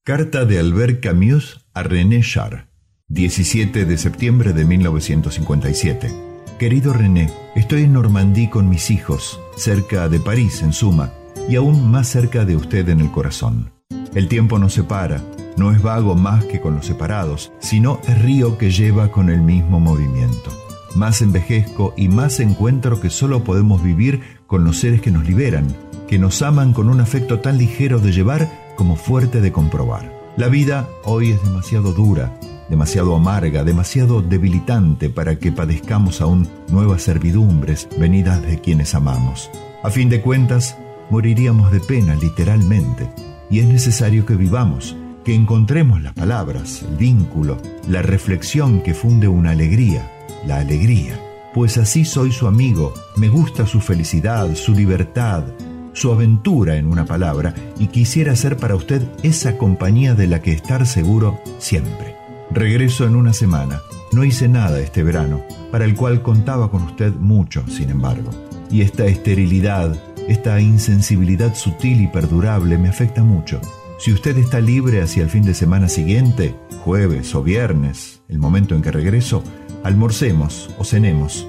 [0.05, 2.68] Carta de Albert Camus a René Char,
[3.09, 6.11] 17 de septiembre de 1957.
[6.59, 11.12] Querido René, estoy en Normandía con mis hijos, cerca de París en suma,
[11.47, 13.70] y aún más cerca de usted en el corazón.
[14.14, 15.22] El tiempo nos separa,
[15.59, 19.42] no es vago más que con los separados, sino es río que lleva con el
[19.42, 20.50] mismo movimiento
[20.94, 25.66] más envejezco y más encuentro que solo podemos vivir con los seres que nos liberan,
[26.09, 30.12] que nos aman con un afecto tan ligero de llevar como fuerte de comprobar.
[30.36, 32.38] La vida hoy es demasiado dura,
[32.68, 39.50] demasiado amarga, demasiado debilitante para que padezcamos aún nuevas servidumbres venidas de quienes amamos.
[39.82, 40.76] A fin de cuentas,
[41.11, 43.11] moriríamos de pena literalmente,
[43.50, 44.96] y es necesario que vivamos,
[45.29, 50.11] que encontremos las palabras, el vínculo, la reflexión que funde una alegría,
[50.47, 51.20] la alegría,
[51.53, 55.45] pues así soy su amigo, me gusta su felicidad, su libertad,
[55.93, 60.53] su aventura en una palabra, y quisiera ser para usted esa compañía de la que
[60.53, 62.16] estar seguro siempre.
[62.51, 63.83] Regreso en una semana.
[64.12, 68.31] No hice nada este verano, para el cual contaba con usted mucho, sin embargo.
[68.70, 69.95] Y esta esterilidad,
[70.26, 73.61] esta insensibilidad sutil y perdurable me afecta mucho.
[73.99, 78.76] Si usted está libre hacia el fin de semana siguiente, jueves o viernes, el momento
[78.76, 79.42] en que regreso,
[79.82, 81.49] almorcemos o cenemos.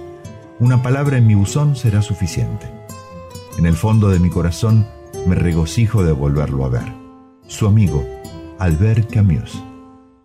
[0.57, 2.65] Una palabra en mi buzón será suficiente.
[3.59, 4.87] En el fondo de mi corazón
[5.27, 6.91] me regocijo de volverlo a ver.
[7.45, 8.03] Su amigo,
[8.57, 9.68] Albert Camus.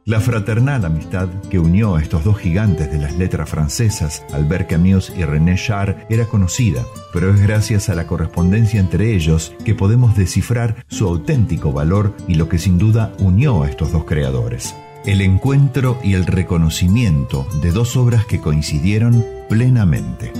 [0.07, 5.11] La fraternal amistad que unió a estos dos gigantes de las letras francesas, Albert Camus
[5.17, 6.83] y René Char, era conocida,
[7.13, 12.35] pero es gracias a la correspondencia entre ellos que podemos descifrar su auténtico valor y
[12.35, 14.75] lo que sin duda unió a estos dos creadores
[15.07, 20.33] el encuentro y el reconocimiento de dos obras que coincidieron plenamente.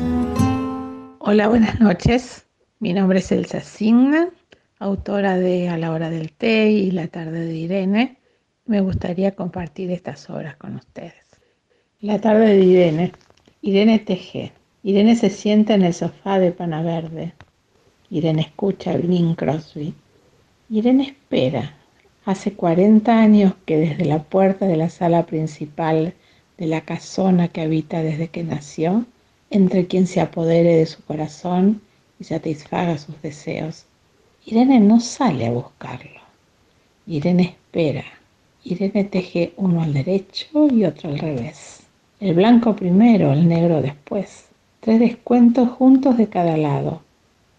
[1.19, 2.47] Hola, buenas noches.
[2.79, 4.29] Mi nombre es Elsa Signa.
[4.79, 8.24] autora de A la hora del té y La tarde de Irene.
[8.67, 11.13] Me gustaría compartir estas obras con ustedes.
[12.01, 13.13] La tarde de Irene.
[13.61, 14.53] Irene teje.
[14.83, 17.35] Irene se sienta en el sofá de pana verde.
[18.09, 19.93] Irene escucha a Bing Crosby.
[20.71, 21.77] Irene espera.
[22.25, 26.15] Hace 40 años que desde la puerta de la sala principal
[26.57, 29.05] de la casona que habita desde que nació,
[29.51, 31.83] entre quien se apodere de su corazón
[32.19, 33.85] y satisfaga sus deseos.
[34.47, 36.21] Irene no sale a buscarlo.
[37.07, 38.05] Irene espera.
[38.67, 41.83] Irene teje uno al derecho y otro al revés.
[42.19, 44.47] El blanco primero, el negro después.
[44.81, 47.03] Tres descuentos juntos de cada lado.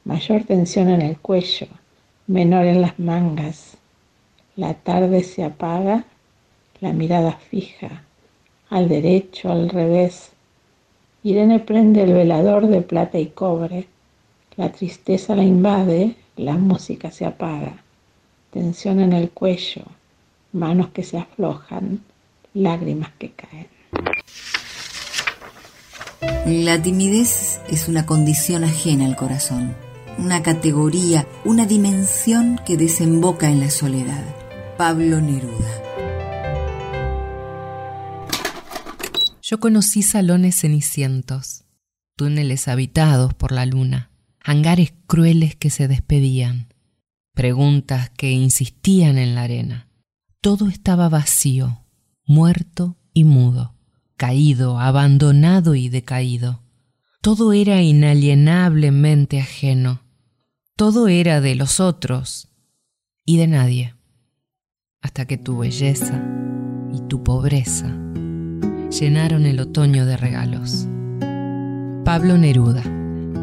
[0.04, 1.68] Mayor tensión en el cuello,
[2.26, 3.78] menor en las mangas.
[4.56, 6.06] La tarde se apaga,
[6.82, 8.04] la mirada fija,
[8.72, 10.32] al derecho, al revés.
[11.22, 13.88] Irene prende el velador de plata y cobre.
[14.58, 17.84] La tristeza la invade, la música se apaga.
[18.52, 19.84] Tensión en el cuello,
[20.56, 22.02] manos que se aflojan,
[22.54, 23.68] lágrimas que caen.
[26.46, 29.76] La timidez es una condición ajena al corazón,
[30.18, 34.24] una categoría, una dimensión que desemboca en la soledad.
[34.78, 35.82] Pablo Neruda.
[39.42, 41.66] Yo conocí salones cenicientos,
[42.16, 44.10] túneles habitados por la luna,
[44.44, 46.74] hangares crueles que se despedían,
[47.34, 49.88] preguntas que insistían en la arena.
[50.46, 51.80] Todo estaba vacío,
[52.28, 53.74] muerto y mudo
[54.16, 56.62] caído, abandonado y decaído.
[57.20, 60.02] Todo era inalienablemente ajeno.
[60.76, 62.50] Todo era de los otros
[63.26, 63.96] y de nadie.
[65.02, 66.24] Hasta que tu belleza
[66.94, 67.88] y tu pobreza
[68.92, 70.88] llenaron el otoño de regalos.
[72.06, 72.84] Pablo Neruda,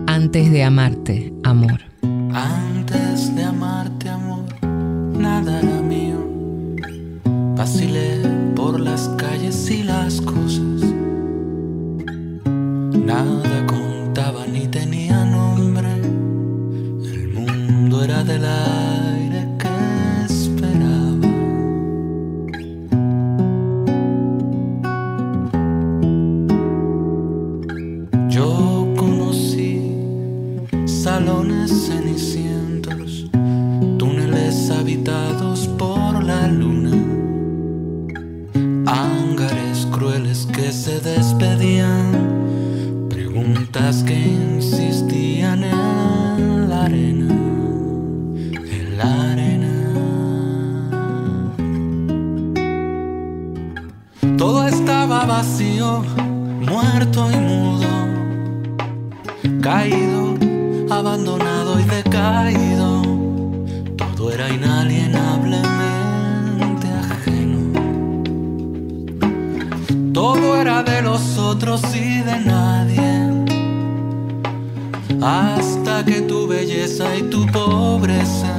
[0.07, 1.81] antes de amarte, amor.
[2.33, 4.47] Antes de amarte, amor,
[5.19, 5.72] nada.
[7.63, 8.21] Vacilé
[8.57, 10.83] por las calles y las cosas.
[41.43, 47.35] Se despedían, preguntas que insistían en la arena,
[48.71, 49.75] en la arena.
[54.39, 56.05] Todo estaba vacío,
[56.61, 57.89] muerto y mudo,
[59.61, 60.37] caído,
[60.91, 61.52] abandonado
[71.65, 73.13] y de nadie.
[75.23, 78.52] Hasta que tu belleza y tu pobreza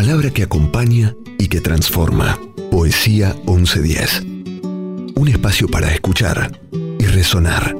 [0.00, 2.38] palabra que acompaña y que transforma.
[2.70, 4.22] Poesía 1110.
[5.14, 7.76] Un espacio para escuchar y resonar.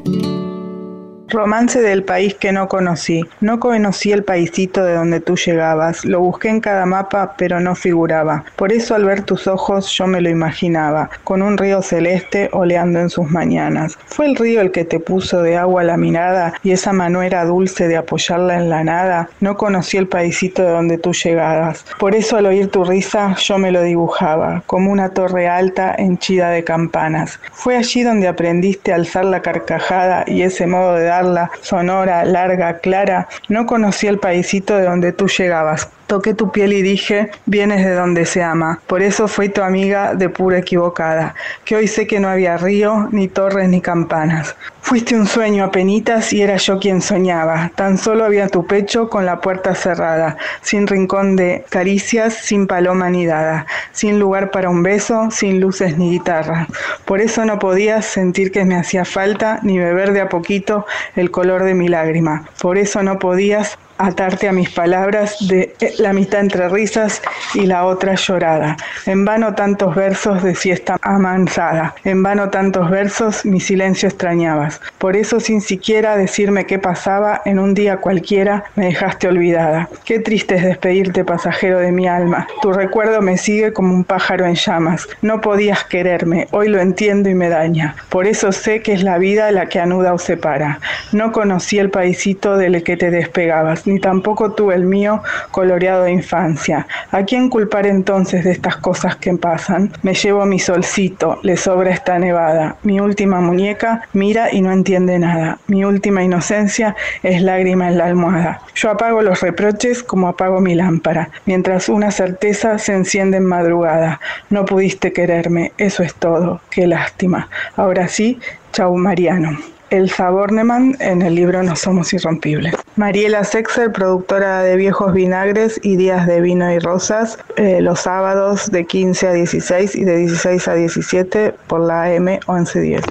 [1.30, 3.24] Romance del país que no conocí.
[3.40, 6.04] No conocí el paisito de donde tú llegabas.
[6.04, 8.44] Lo busqué en cada mapa, pero no figuraba.
[8.56, 12.98] Por eso al ver tus ojos yo me lo imaginaba, con un río celeste oleando
[12.98, 13.96] en sus mañanas.
[14.06, 17.86] Fue el río el que te puso de agua la mirada y esa manera dulce
[17.86, 19.28] de apoyarla en la nada.
[19.38, 21.84] No conocí el paisito de donde tú llegabas.
[22.00, 26.50] Por eso al oír tu risa yo me lo dibujaba, como una torre alta henchida
[26.50, 27.38] de campanas.
[27.52, 31.19] Fue allí donde aprendiste a alzar la carcajada y ese modo de dar
[31.60, 35.88] sonora, larga, clara, no conocí el paisito de donde tú llegabas.
[36.10, 38.80] Toqué tu piel y dije, vienes de donde se ama.
[38.88, 43.08] Por eso fui tu amiga de pura equivocada, que hoy sé que no había río,
[43.12, 44.56] ni torres, ni campanas.
[44.82, 47.70] Fuiste un sueño a penitas y era yo quien soñaba.
[47.76, 53.08] Tan solo había tu pecho con la puerta cerrada, sin rincón de caricias, sin paloma
[53.08, 56.66] ni dada, sin lugar para un beso, sin luces ni guitarra.
[57.04, 61.30] Por eso no podías sentir que me hacía falta ni beber de a poquito el
[61.30, 62.48] color de mi lágrima.
[62.60, 67.22] Por eso no podías atarte a mis palabras de eh, la mitad entre risas
[67.54, 68.76] y la otra llorada.
[69.06, 74.80] En vano tantos versos de fiesta amansada, en vano tantos versos mi silencio extrañabas.
[74.98, 79.88] Por eso sin siquiera decirme qué pasaba, en un día cualquiera me dejaste olvidada.
[80.04, 82.46] Qué triste es despedirte pasajero de mi alma.
[82.62, 85.08] Tu recuerdo me sigue como un pájaro en llamas.
[85.22, 87.94] No podías quererme, hoy lo entiendo y me daña.
[88.08, 90.80] Por eso sé que es la vida la que anuda o separa.
[91.12, 96.12] No conocí el paisito del que te despegabas ni tampoco tuve el mío coloreado de
[96.12, 96.86] infancia.
[97.10, 99.92] ¿A quién culpar entonces de estas cosas que pasan?
[100.02, 102.76] Me llevo mi solcito, le sobra esta nevada.
[102.82, 105.58] Mi última muñeca mira y no entiende nada.
[105.66, 108.62] Mi última inocencia es lágrima en la almohada.
[108.74, 114.20] Yo apago los reproches como apago mi lámpara, mientras una certeza se enciende en madrugada.
[114.50, 116.60] No pudiste quererme, eso es todo.
[116.70, 117.48] Qué lástima.
[117.76, 118.38] Ahora sí,
[118.72, 119.58] chau Mariano.
[119.90, 122.74] Elsa Bornemann en el libro No Somos Irrompibles.
[122.96, 128.70] Mariela Sexer, productora de Viejos Vinagres y Días de Vino y Rosas, eh, los sábados
[128.70, 133.02] de 15 a 16 y de 16 a 17 por la AM 1110.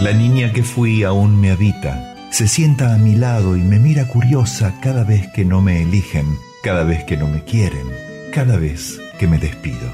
[0.00, 4.08] La niña que fui aún me habita, se sienta a mi lado y me mira
[4.08, 6.26] curiosa cada vez que no me eligen,
[6.64, 7.86] cada vez que no me quieren,
[8.34, 9.88] cada vez que me despido.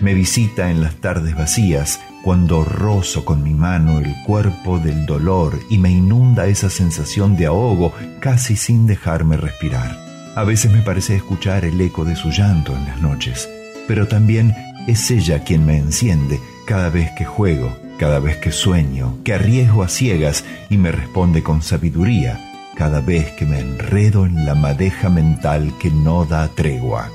[0.00, 5.58] Me visita en las tardes vacías cuando rozo con mi mano el cuerpo del dolor
[5.68, 9.98] y me inunda esa sensación de ahogo casi sin dejarme respirar.
[10.36, 13.50] A veces me parece escuchar el eco de su llanto en las noches,
[13.88, 14.54] pero también
[14.86, 19.82] es ella quien me enciende cada vez que juego, cada vez que sueño, que arriesgo
[19.82, 22.40] a ciegas y me responde con sabiduría,
[22.76, 27.10] cada vez que me enredo en la madeja mental que no da tregua.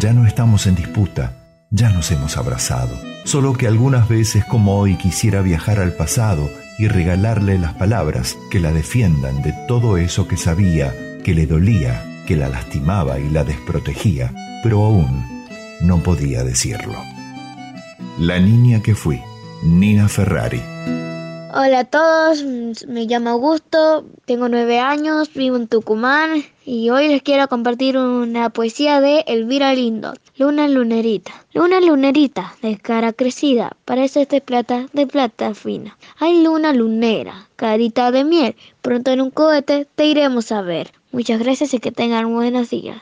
[0.00, 1.32] Ya no estamos en disputa,
[1.70, 6.88] ya nos hemos abrazado solo que algunas veces como hoy quisiera viajar al pasado y
[6.88, 12.36] regalarle las palabras que la defiendan de todo eso que sabía, que le dolía, que
[12.36, 15.44] la lastimaba y la desprotegía, pero aún
[15.82, 16.94] no podía decirlo.
[18.18, 19.20] La niña que fui,
[19.62, 20.62] Nina Ferrari.
[21.60, 22.44] Hola a todos,
[22.86, 28.50] me llamo Augusto, tengo nueve años, vivo en Tucumán y hoy les quiero compartir una
[28.50, 31.32] poesía de Elvira Lindo, Luna Lunerita.
[31.54, 35.98] Luna Lunerita, de cara crecida, parece de plata, de plata fina.
[36.20, 40.92] Hay luna lunera, carita de miel, pronto en un cohete te iremos a ver.
[41.10, 42.98] Muchas gracias y que tengan buenos días.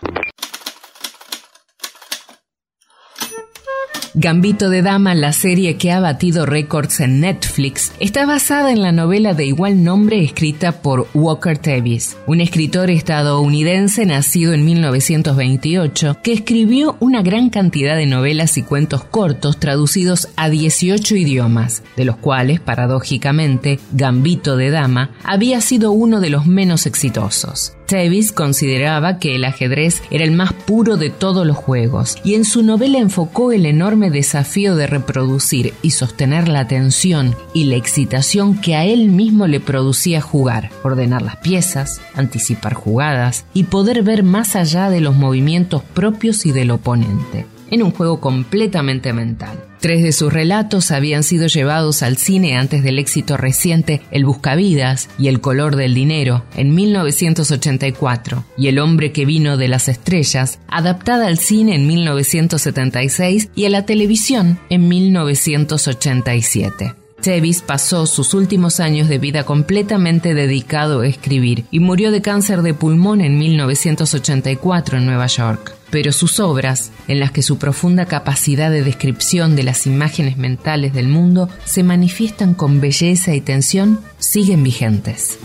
[4.19, 8.91] Gambito de Dama, la serie que ha batido récords en Netflix, está basada en la
[8.91, 16.33] novela de igual nombre escrita por Walker Tevis, un escritor estadounidense nacido en 1928 que
[16.33, 22.17] escribió una gran cantidad de novelas y cuentos cortos traducidos a 18 idiomas, de los
[22.17, 27.77] cuales, paradójicamente, Gambito de Dama había sido uno de los menos exitosos.
[27.89, 32.45] Davis consideraba que el ajedrez era el más puro de todos los juegos y en
[32.45, 38.61] su novela enfocó el enorme desafío de reproducir y sostener la atención y la excitación
[38.61, 44.23] que a él mismo le producía jugar, ordenar las piezas, anticipar jugadas y poder ver
[44.23, 49.63] más allá de los movimientos propios y del oponente, en un juego completamente mental.
[49.81, 55.09] Tres de sus relatos habían sido llevados al cine antes del éxito reciente El Buscavidas
[55.19, 60.59] y El color del dinero en 1984 y El hombre que vino de las estrellas,
[60.69, 67.06] adaptada al cine en 1976 y a la televisión en 1987.
[67.27, 72.63] Tevis pasó sus últimos años de vida completamente dedicado a escribir y murió de cáncer
[72.63, 75.75] de pulmón en 1984 en Nueva York.
[75.91, 80.95] Pero sus obras, en las que su profunda capacidad de descripción de las imágenes mentales
[80.95, 85.41] del mundo se manifiestan con belleza y tensión, siguen vigentes.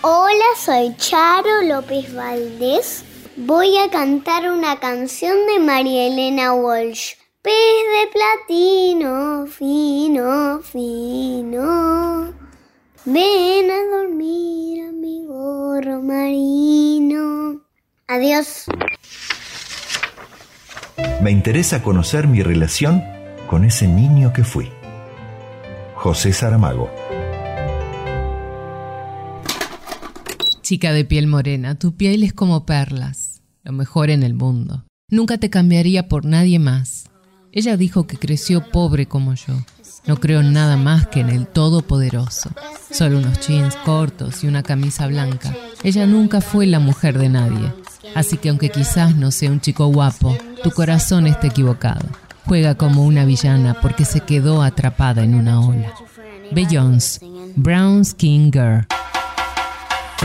[0.00, 3.04] Hola, soy Charo López Valdés.
[3.46, 7.14] Voy a cantar una canción de María Elena Walsh.
[7.40, 12.34] Pez de platino, fino, fino.
[13.06, 15.24] Ven a dormir a mi
[16.02, 17.62] marino.
[18.08, 18.66] Adiós.
[21.22, 23.02] Me interesa conocer mi relación
[23.46, 24.70] con ese niño que fui.
[25.94, 26.90] José Saramago.
[30.70, 34.84] Chica de piel morena, tu piel es como perlas, lo mejor en el mundo.
[35.10, 37.10] Nunca te cambiaría por nadie más.
[37.50, 39.54] Ella dijo que creció pobre como yo.
[40.06, 42.50] No creo nada más que en el Todopoderoso.
[42.88, 45.52] Solo unos jeans cortos y una camisa blanca.
[45.82, 47.72] Ella nunca fue la mujer de nadie.
[48.14, 52.06] Así que aunque quizás no sea un chico guapo, tu corazón está equivocado.
[52.46, 55.92] Juega como una villana porque se quedó atrapada en una ola.
[56.52, 58.86] Beyoncé, Brown Skin Girl.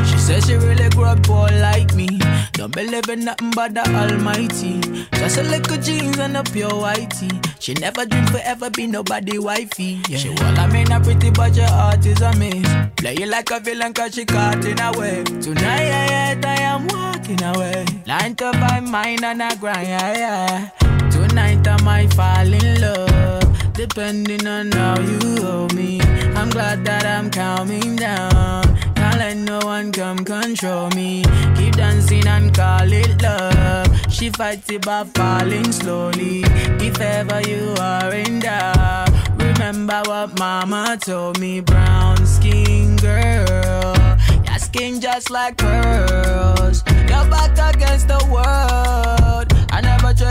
[0.03, 2.07] She says she really grew up poor like me.
[2.53, 4.81] Don't believe in nothing but the Almighty.
[5.13, 7.31] Just a little jeans and a pure whitey.
[7.59, 10.01] She never dreamed forever be nobody wifey.
[10.09, 10.17] Yeah.
[10.17, 12.67] She well, I mean, a pretty, but your heart is a miss.
[12.97, 15.23] Play you like a villain cause she caught in a way.
[15.23, 17.85] Tonight, yeah, I am walking away.
[18.05, 21.09] Nine to five, mine and I grind, yeah, yeah.
[21.09, 23.44] Tonight I might fall in love,
[23.76, 25.99] depending on how you hold me.
[26.36, 28.63] I'm glad that I'm calming down.
[28.95, 31.23] Can't let no one come control me.
[31.55, 33.88] Keep dancing and call it love.
[34.11, 36.43] She fights it by falling slowly.
[36.80, 41.59] If ever you are in doubt, remember what mama told me.
[41.59, 43.95] Brown skin girl,
[44.45, 46.84] your skin just like pearls.
[47.09, 49.54] Your back against the world.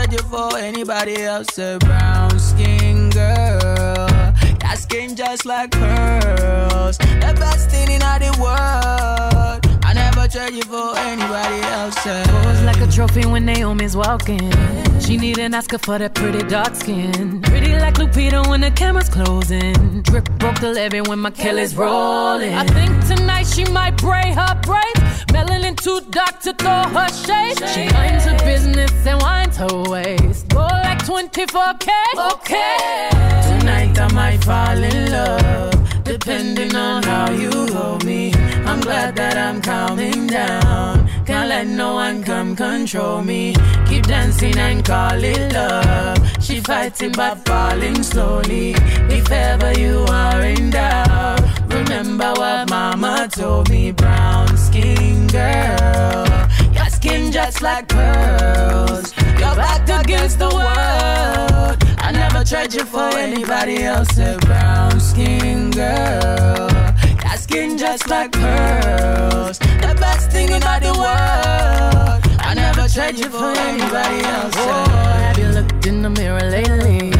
[0.05, 1.57] Trade you for anybody else.
[1.57, 4.33] A brown skin girl.
[4.61, 6.97] Your skin just like pearls.
[6.99, 9.64] The best thing in the world.
[9.95, 11.95] Never trade you for anybody else.
[12.03, 14.51] Pose like a trophy when Naomi's walking.
[14.99, 17.41] She need an Oscar for that pretty dark skin.
[17.41, 20.01] Pretty like Lupita when the camera's closing.
[20.01, 22.53] Drip broke the levee when my Kelly's rolling.
[22.53, 25.23] I think tonight she might braid her braids.
[25.33, 27.57] Melanin too dark to throw her shade.
[27.69, 30.49] She minds her business and winds her waist.
[30.49, 31.89] Go like 24K.
[32.33, 33.09] Okay.
[33.49, 38.34] Tonight I might fall in love, depending on how you hold me.
[38.75, 41.07] I'm glad that I'm calming down.
[41.25, 43.55] Can't let no one come control me.
[43.87, 46.17] Keep dancing and call it love.
[46.43, 48.71] She fighting but falling slowly.
[49.07, 53.91] If ever you are in doubt, remember what mama told me.
[53.91, 56.27] Brown skin girl,
[56.73, 59.13] your skin just like pearls.
[59.39, 61.77] You're back against the world.
[61.99, 64.17] I never tried you for anybody else.
[64.17, 66.84] A brown skin girl.
[67.25, 69.59] Your skin just like pearls.
[69.59, 72.21] The best thing in all the world.
[72.39, 74.53] I never tried you for anybody else.
[74.57, 74.85] Oh,
[75.25, 77.11] have you looked in the mirror lately?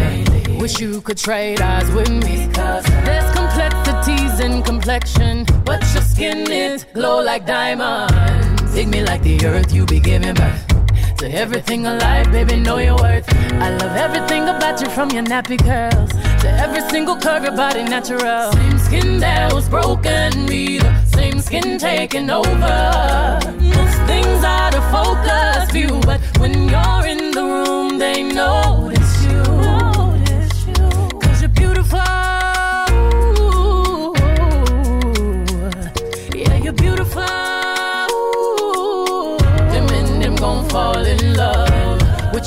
[0.58, 2.48] Wish you could trade eyes with me.
[2.54, 8.74] Cause there's complexities in complexion, but your skin is glow like diamonds.
[8.74, 10.75] Dig me like the earth you be giving birth.
[11.26, 13.28] To everything alive, baby, know your worth.
[13.54, 16.12] I love everything about you from your nappy curls
[16.42, 18.52] to every single curve, your body natural.
[18.52, 23.40] Same skin that was broken, me the same skin taking over.
[23.58, 29.05] Most things out of focus view, but when you're in the room, they notice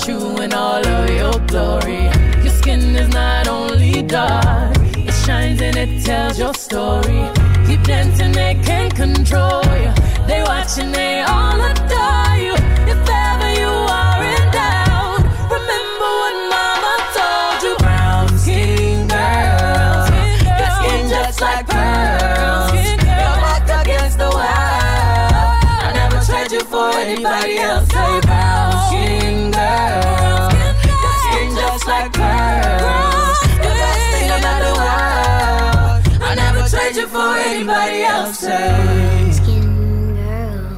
[0.08, 2.04] you in all of your glory.
[2.42, 7.20] Your skin is not only dark, it shines and it tells your story.
[7.66, 9.92] Keep dancing, they can't control you.
[10.26, 12.57] They watching, they all adore you.
[38.38, 39.32] Say.
[39.32, 40.70] Skin girl,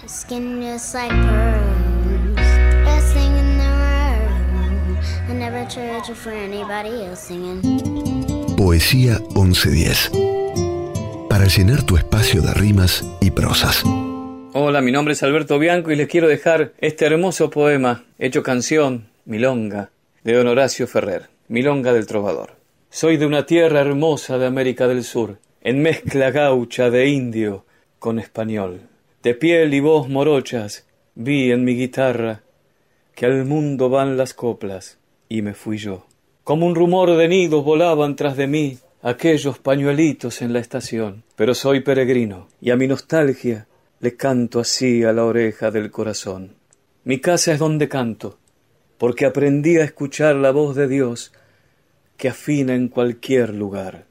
[0.00, 2.36] your skin just like pearls.
[2.84, 4.98] Best thing in the world.
[5.28, 7.62] I never never church for anybody else singing.
[8.56, 10.10] Poesía 1110.
[11.28, 13.84] Para llenar tu espacio de rimas y prosas.
[14.52, 19.06] Hola, mi nombre es Alberto Bianco y les quiero dejar este hermoso poema hecho canción,
[19.26, 19.90] Milonga,
[20.24, 22.56] de don Horacio Ferrer, Milonga del Trovador.
[22.90, 27.66] Soy de una tierra hermosa de América del Sur, en mezcla gaucha de indio
[27.98, 28.80] con español.
[29.22, 32.42] De piel y voz morochas vi en mi guitarra
[33.14, 34.98] que al mundo van las coplas
[35.28, 36.06] y me fui yo.
[36.44, 41.54] Como un rumor de nidos volaban tras de mí aquellos pañuelitos en la estación, pero
[41.54, 43.66] soy peregrino y a mi nostalgia
[44.00, 46.54] le canto así a la oreja del corazón.
[47.04, 48.38] Mi casa es donde canto,
[48.96, 51.32] porque aprendí a escuchar la voz de Dios
[52.16, 54.09] que afina en cualquier lugar.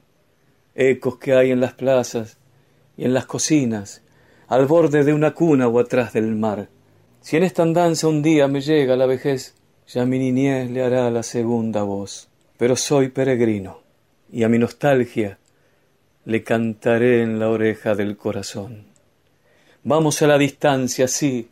[0.81, 2.37] Ecos que hay en las plazas
[2.95, 4.01] y en las cocinas,
[4.47, 6.69] al borde de una cuna o atrás del mar.
[7.19, 9.55] Si en esta andanza un día me llega la vejez,
[9.89, 12.29] ya mi niñez le hará la segunda voz.
[12.57, 13.81] Pero soy peregrino,
[14.31, 15.37] y a mi nostalgia
[16.23, 18.85] le cantaré en la oreja del corazón.
[19.83, 21.49] Vamos a la distancia, sí,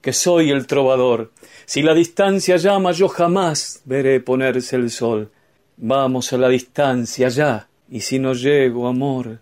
[0.00, 1.32] que soy el trovador.
[1.66, 5.30] Si la distancia llama, yo jamás veré ponerse el sol.
[5.76, 9.40] Vamos a la distancia ya, y si no llego, amor,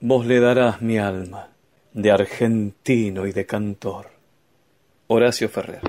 [0.00, 1.48] vos le darás mi alma,
[1.92, 4.10] de argentino y de cantor.
[5.06, 5.80] Horacio Ferrer.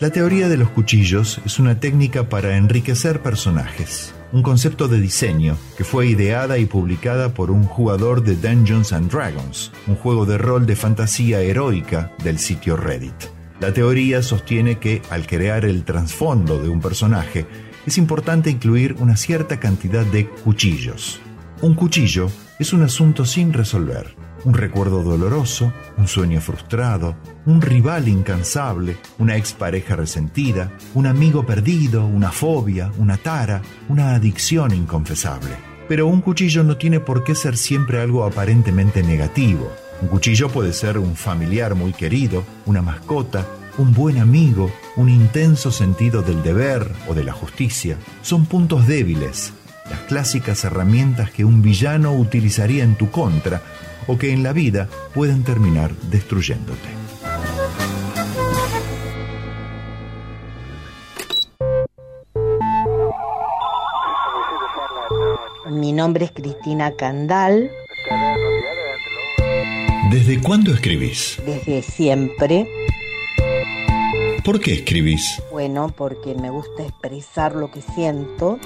[0.00, 5.56] La teoría de los cuchillos es una técnica para enriquecer personajes, un concepto de diseño
[5.76, 10.38] que fue ideada y publicada por un jugador de Dungeons and Dragons, un juego de
[10.38, 13.14] rol de fantasía heroica del sitio Reddit.
[13.60, 17.46] La teoría sostiene que al crear el trasfondo de un personaje,
[17.86, 21.20] es importante incluir una cierta cantidad de cuchillos.
[21.60, 24.14] Un cuchillo es un asunto sin resolver,
[24.44, 27.16] un recuerdo doloroso, un sueño frustrado,
[27.46, 34.74] un rival incansable, una expareja resentida, un amigo perdido, una fobia, una tara, una adicción
[34.74, 35.50] inconfesable.
[35.88, 39.70] Pero un cuchillo no tiene por qué ser siempre algo aparentemente negativo.
[40.00, 43.46] Un cuchillo puede ser un familiar muy querido, una mascota,
[43.78, 47.96] un buen amigo, un intenso sentido del deber o de la justicia.
[48.22, 49.52] Son puntos débiles,
[49.88, 53.62] las clásicas herramientas que un villano utilizaría en tu contra
[54.06, 57.02] o que en la vida pueden terminar destruyéndote.
[65.70, 67.70] Mi nombre es Cristina Candal.
[70.10, 71.40] ¿Desde cuándo escribís?
[71.46, 72.66] Desde siempre.
[74.44, 75.40] ¿Por qué escribís?
[75.52, 78.58] Bueno, porque me gusta expresar lo que siento.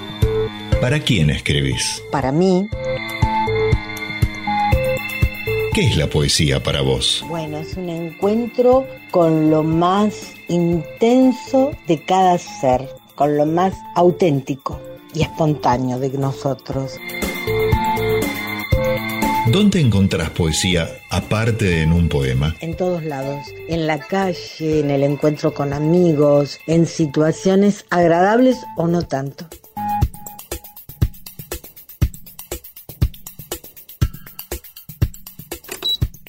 [0.81, 2.03] ¿Para quién escribís?
[2.11, 2.67] Para mí.
[5.75, 7.23] ¿Qué es la poesía para vos?
[7.29, 14.81] Bueno, es un encuentro con lo más intenso de cada ser, con lo más auténtico
[15.13, 16.93] y espontáneo de nosotros.
[19.53, 22.57] ¿Dónde encontrás poesía aparte de en un poema?
[22.61, 28.89] En todos lados, en la calle, en el encuentro con amigos, en situaciones agradables o
[28.89, 29.47] no tanto.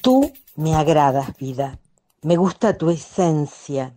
[0.03, 1.80] Tú me agradas, vida.
[2.22, 3.95] Me gusta tu esencia.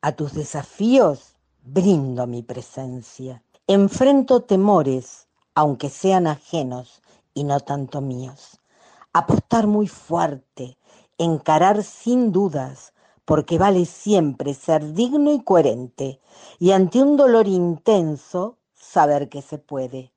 [0.00, 3.42] A tus desafíos brindo mi presencia.
[3.66, 7.02] Enfrento temores, aunque sean ajenos
[7.34, 8.51] y no tanto míos.
[9.12, 10.78] Apostar muy fuerte,
[11.18, 12.94] encarar sin dudas,
[13.24, 16.20] porque vale siempre ser digno y coherente,
[16.58, 20.12] y ante un dolor intenso, saber que se puede.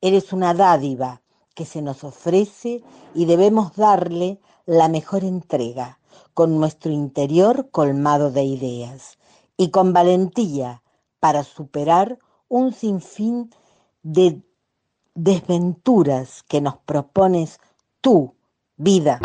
[0.00, 1.22] Eres una dádiva
[1.54, 2.82] que se nos ofrece
[3.14, 5.98] y debemos darle la mejor entrega,
[6.34, 9.18] con nuestro interior colmado de ideas
[9.56, 10.82] y con valentía
[11.20, 12.18] para superar
[12.48, 13.50] un sinfín
[14.02, 14.40] de
[15.14, 17.58] desventuras que nos propones
[18.00, 18.34] tú,
[18.78, 19.18] vida.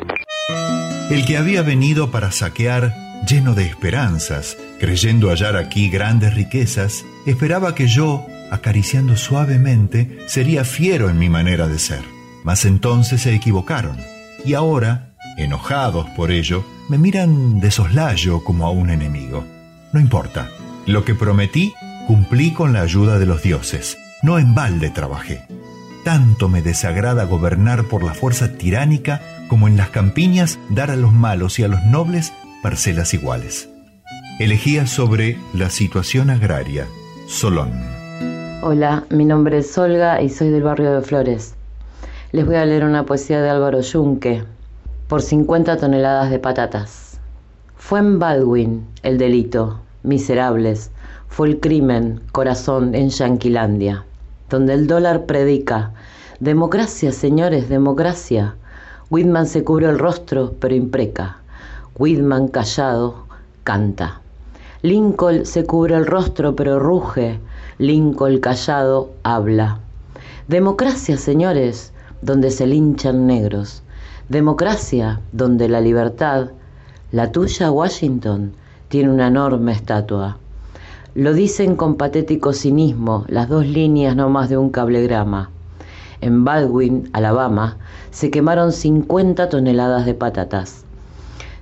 [1.09, 2.95] El que había venido para saquear,
[3.27, 11.09] lleno de esperanzas, creyendo hallar aquí grandes riquezas, esperaba que yo, acariciando suavemente, sería fiero
[11.09, 12.03] en mi manera de ser.
[12.43, 13.97] Mas entonces se equivocaron,
[14.43, 19.45] y ahora, enojados por ello, me miran de soslayo como a un enemigo.
[19.93, 20.49] No importa,
[20.87, 21.73] lo que prometí,
[22.07, 25.43] cumplí con la ayuda de los dioses, no en balde trabajé.
[26.03, 31.13] Tanto me desagrada gobernar por la fuerza tiránica como en las campiñas dar a los
[31.13, 33.69] malos y a los nobles parcelas iguales.
[34.39, 36.87] Elegía sobre la situación agraria,
[37.27, 37.71] Solón.
[38.61, 41.55] Hola, mi nombre es Olga y soy del barrio de Flores.
[42.31, 44.43] Les voy a leer una poesía de Álvaro Yunque,
[45.07, 47.19] por 50 toneladas de patatas.
[47.75, 50.89] Fue en Baldwin el delito, miserables,
[51.27, 54.05] fue el crimen, corazón, en Yanquilandia,
[54.49, 55.91] donde el dólar predica,
[56.39, 58.55] democracia, señores, democracia.
[59.09, 61.37] Whitman se cubre el rostro, pero impreca.
[61.97, 63.25] Whitman callado,
[63.63, 64.21] canta.
[64.81, 67.39] Lincoln se cubre el rostro, pero ruge.
[67.77, 69.79] Lincoln callado, habla.
[70.47, 73.83] Democracia, señores, donde se linchan negros.
[74.29, 76.51] Democracia, donde la libertad,
[77.11, 78.53] la tuya, Washington,
[78.87, 80.37] tiene una enorme estatua.
[81.15, 85.51] Lo dicen con patético cinismo las dos líneas no más de un cablegrama.
[86.23, 87.75] En Baldwin, Alabama,
[88.11, 90.85] se quemaron 50 toneladas de patatas.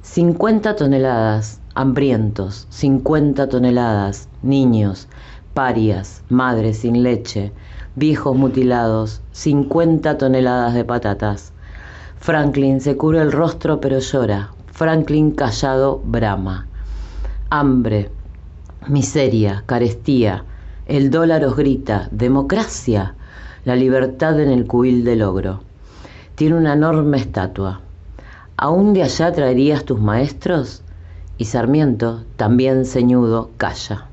[0.04, 5.08] 50 toneladas, hambrientos, 50 toneladas, niños,
[5.56, 7.52] parias, madres sin leche,
[7.96, 11.54] viejos mutilados, 50 toneladas de patatas.
[12.20, 14.52] Franklin se cubre el rostro pero llora.
[14.68, 16.68] Franklin callado brama.
[17.50, 18.12] Hambre,
[18.88, 20.46] miseria, carestía.
[20.86, 23.16] El dólar os grita, democracia,
[23.64, 25.62] la libertad en el cubil del logro.
[26.36, 27.82] Tiene una enorme estatua.
[28.58, 30.82] ¿Aún de allá traerías tus maestros?
[31.38, 34.08] Y Sarmiento, también ceñudo, calla.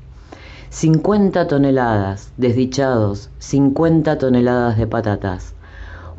[0.69, 5.53] Cincuenta toneladas, desdichados, cincuenta toneladas de patatas.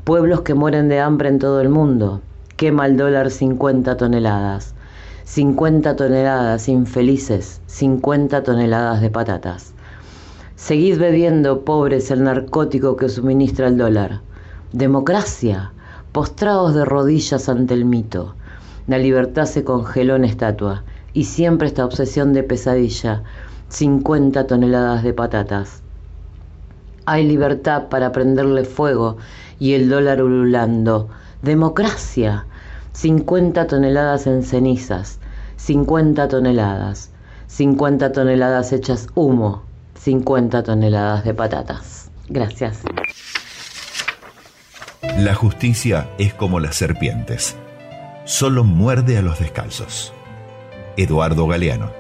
[0.04, 2.20] Pueblos que mueren de hambre en todo el mundo.
[2.56, 4.74] Quema el dólar cincuenta toneladas.
[5.30, 9.74] 50 toneladas infelices, 50 toneladas de patatas.
[10.60, 14.20] Seguid bebiendo, pobres, el narcótico que suministra el dólar.
[14.74, 15.72] Democracia,
[16.12, 18.34] postrados de rodillas ante el mito.
[18.86, 20.84] La libertad se congeló en estatua
[21.14, 23.22] y siempre esta obsesión de pesadilla,
[23.70, 25.82] 50 toneladas de patatas.
[27.06, 29.16] Hay libertad para prenderle fuego
[29.58, 31.08] y el dólar ululando.
[31.40, 32.44] Democracia,
[32.92, 35.20] 50 toneladas en cenizas,
[35.56, 37.10] 50 toneladas,
[37.46, 39.69] 50 toneladas hechas humo,
[40.02, 42.10] 50 toneladas de patatas.
[42.28, 42.80] Gracias.
[45.18, 47.56] La justicia es como las serpientes.
[48.24, 50.14] Solo muerde a los descalzos.
[50.96, 51.92] Eduardo Galeano.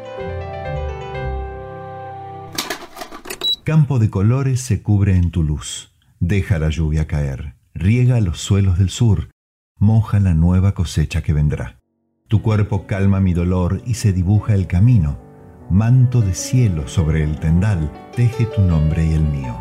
[3.64, 5.92] Campo de colores se cubre en tu luz.
[6.20, 7.56] Deja la lluvia caer.
[7.74, 9.28] Riega los suelos del sur.
[9.76, 11.80] Moja la nueva cosecha que vendrá.
[12.28, 15.29] Tu cuerpo calma mi dolor y se dibuja el camino.
[15.70, 19.56] Manto de cielo sobre el tendal teje tu nombre y el mío.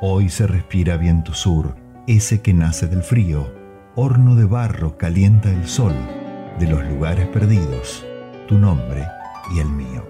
[0.00, 1.74] Hoy se respira viento sur,
[2.06, 3.52] ese que nace del frío.
[3.96, 5.94] Horno de barro calienta el sol
[6.60, 8.06] de los lugares perdidos,
[8.46, 9.04] tu nombre
[9.52, 10.06] y el mío.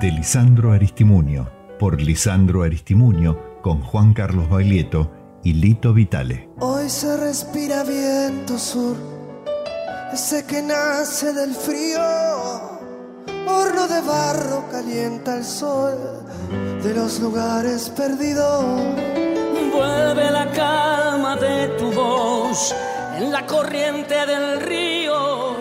[0.00, 5.12] De Lisandro Aristimunio, por Lisandro Aristimunio, con Juan Carlos Baglietto
[5.44, 6.48] y Lito Vitale.
[6.58, 8.96] Hoy se respira viento sur,
[10.12, 12.51] ese que nace del frío.
[13.46, 15.98] Horno de barro calienta el sol
[16.82, 18.64] de los lugares perdidos.
[19.72, 22.74] Vuelve la calma de tu voz
[23.16, 25.56] en la corriente del río.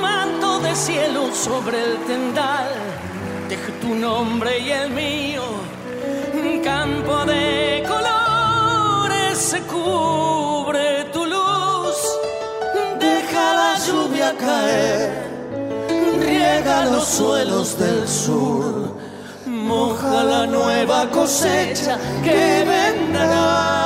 [0.00, 2.68] Manto de cielo sobre el tendal,
[3.48, 5.42] deja tu nombre y el mío.
[6.62, 11.96] Campo de colores se cubre tu luz.
[12.98, 15.33] Deja la lluvia caer,
[16.44, 18.96] riega los suelos del sur.
[19.46, 23.84] Moja la nueva cosecha que vendrá.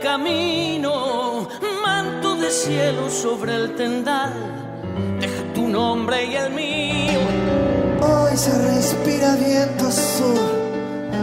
[0.00, 1.48] Camino,
[1.82, 4.63] manto de cielo sobre el tendal,
[5.74, 7.20] nombre y el mío.
[8.00, 10.46] Hoy se respira viento sur,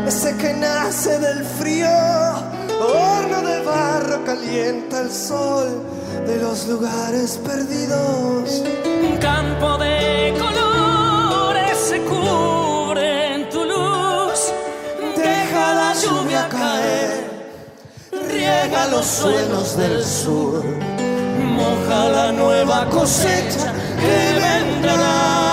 [0.05, 1.87] ese que nace del frío.
[2.81, 5.69] Horno de barro calienta el sol
[6.27, 8.63] de los lugares perdidos.
[9.09, 14.39] Un campo de colores se cubre en tu luz.
[15.15, 17.13] Deja la lluvia caer,
[18.27, 21.10] riega los suelos del sur.
[21.61, 25.50] Moja la nueva cosecha que vendrá.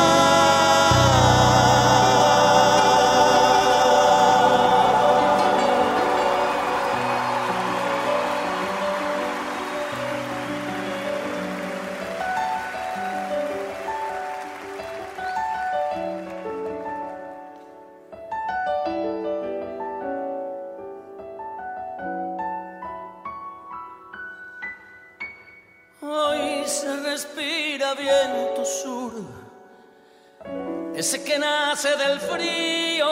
[31.39, 33.07] Que nace del frío,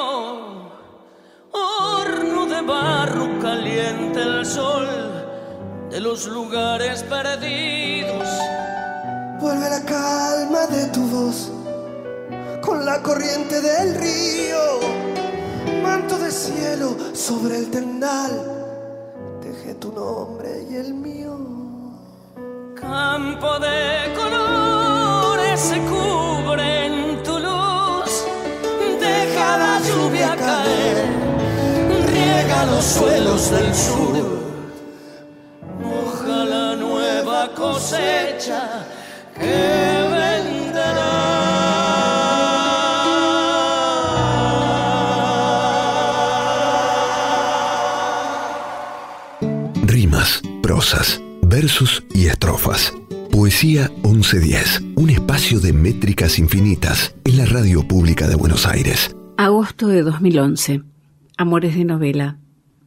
[1.53, 4.87] horno de barro caliente el sol
[5.91, 8.29] de los lugares perdidos.
[9.41, 11.53] Vuelve la calma de tu voz
[12.62, 14.81] con la corriente del río,
[15.83, 18.33] manto de cielo sobre el tendal,
[19.41, 21.37] deje tu nombre y el mío.
[22.74, 26.87] Campo de colores se cubre
[32.12, 34.40] riega los suelos del sur,
[35.80, 38.86] moja la nueva cosecha
[39.38, 39.86] que
[49.86, 52.92] Rimas, prosas, versos y estrofas.
[53.30, 59.15] Poesía 1110, un espacio de métricas infinitas en la radio pública de Buenos Aires.
[59.39, 60.82] Agosto de 2011.
[61.37, 62.39] Amores de novela,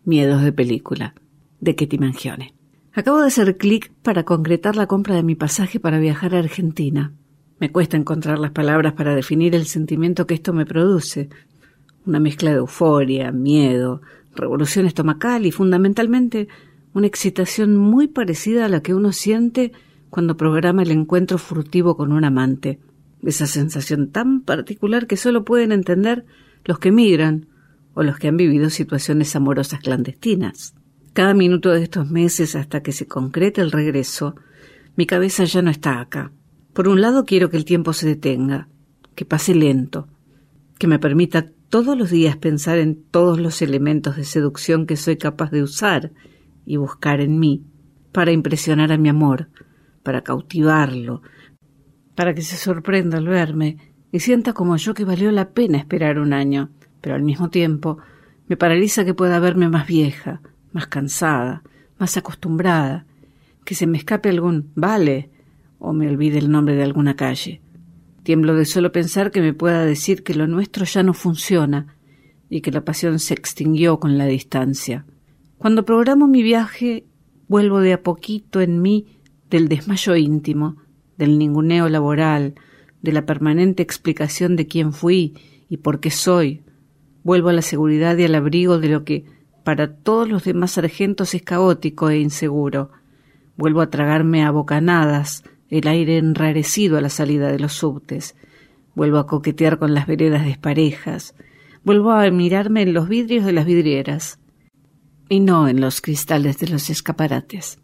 [0.04, 1.14] miedos de película,
[1.60, 2.56] de Ketty Mangione.
[2.92, 7.14] Acabo de hacer clic para concretar la compra de mi pasaje para viajar a Argentina.
[7.60, 11.30] Me cuesta encontrar las palabras para definir el sentimiento que esto me produce.
[12.08, 14.02] Una mezcla de euforia, miedo,
[14.36, 16.48] revolución estomacal y fundamentalmente
[16.96, 19.72] una excitación muy parecida a la que uno siente
[20.10, 22.80] cuando programa el encuentro furtivo con un amante.
[23.24, 26.26] Esa sensación tan particular que solo pueden entender
[26.66, 27.48] los que migran
[27.94, 30.74] o los que han vivido situaciones amorosas clandestinas.
[31.14, 34.36] Cada minuto de estos meses hasta que se concrete el regreso,
[34.96, 36.32] mi cabeza ya no está acá.
[36.74, 38.68] Por un lado quiero que el tiempo se detenga,
[39.16, 40.08] que pase lento,
[40.78, 45.18] que me permita todos los días pensar en todos los elementos de seducción que soy
[45.18, 46.12] capaz de usar
[46.66, 47.64] y buscar en mí
[48.12, 49.50] para impresionar a mi amor,
[50.04, 51.22] para cautivarlo,
[52.20, 53.78] para que se sorprenda al verme
[54.12, 57.98] y sienta como yo que valió la pena esperar un año, pero al mismo tiempo
[58.50, 60.42] me paraliza que pueda verme más vieja,
[60.74, 61.64] más cansada,
[61.98, 63.06] más acostumbrada,
[63.64, 65.30] que se me escape algún vale
[65.80, 67.62] o me olvide el nombre de alguna calle.
[68.24, 71.96] Tiemblo de solo pensar que me pueda decir que lo nuestro ya no funciona
[72.50, 75.06] y que la pasión se extinguió con la distancia.
[75.58, 77.06] Cuando programo mi viaje,
[77.48, 79.06] vuelvo de a poquito en mí
[79.50, 80.76] del desmayo íntimo,
[81.20, 82.56] del ninguneo laboral,
[83.02, 85.36] de la permanente explicación de quién fui
[85.70, 86.64] y por qué soy.
[87.24, 89.26] Vuelvo a la seguridad y al abrigo de lo que
[89.64, 92.92] para todos los demás sargentos es caótico e inseguro.
[93.58, 98.36] Vuelvo a tragarme a bocanadas el aire enrarecido a la salida de los subtes.
[98.96, 101.36] Vuelvo a coquetear con las veredas desparejas.
[101.84, 104.40] Vuelvo a mirarme en los vidrios de las vidrieras
[105.28, 107.78] y no en los cristales de los escaparates.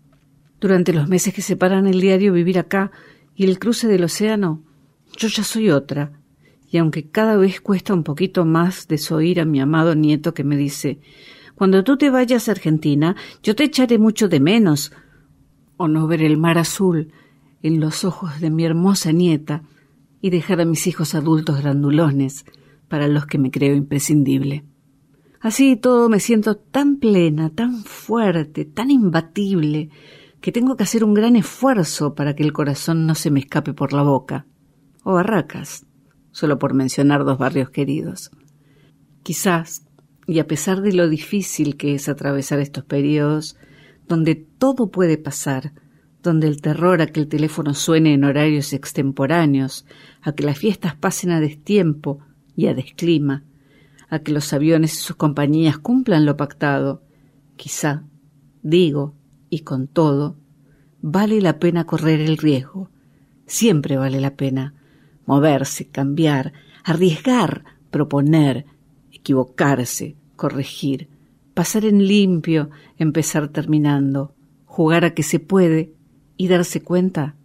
[0.61, 2.91] Durante los meses que separan el diario Vivir acá
[3.35, 4.63] y el cruce del océano,
[5.17, 6.19] yo ya soy otra,
[6.69, 10.57] y aunque cada vez cuesta un poquito más desoír a mi amado nieto que me
[10.57, 10.99] dice
[11.55, 14.91] Cuando tú te vayas a Argentina, yo te echaré mucho de menos,
[15.77, 17.11] o no ver el mar azul
[17.61, 19.63] en los ojos de mi hermosa nieta
[20.21, 22.45] y dejar a mis hijos adultos grandulones
[22.87, 24.63] para los que me creo imprescindible.
[25.39, 29.89] Así y todo me siento tan plena, tan fuerte, tan imbatible,
[30.45, 33.73] que tengo que hacer un gran esfuerzo para que el corazón no se me escape
[33.73, 34.45] por la boca.
[35.03, 35.87] O Barracas,
[36.29, 38.29] solo por mencionar dos barrios queridos.
[39.23, 39.87] Quizás,
[40.27, 43.57] y a pesar de lo difícil que es atravesar estos periodos,
[44.07, 45.73] donde todo puede pasar,
[46.21, 49.87] donde el terror a que el teléfono suene en horarios extemporáneos,
[50.21, 52.19] a que las fiestas pasen a destiempo
[52.55, 53.45] y a desclima,
[54.09, 57.01] a que los aviones y sus compañías cumplan lo pactado.
[57.55, 58.03] Quizá,
[58.61, 59.15] digo,
[59.49, 60.35] y con todo,
[61.01, 62.89] vale la pena correr el riesgo.
[63.45, 64.73] Siempre vale la pena
[65.25, 66.53] moverse, cambiar,
[66.83, 68.65] arriesgar, proponer,
[69.11, 71.09] equivocarse, corregir,
[71.53, 74.33] pasar en limpio, empezar terminando,
[74.65, 75.93] jugar a que se puede
[76.37, 77.35] y darse cuenta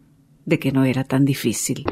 [0.44, 1.84] de que no era tan difícil.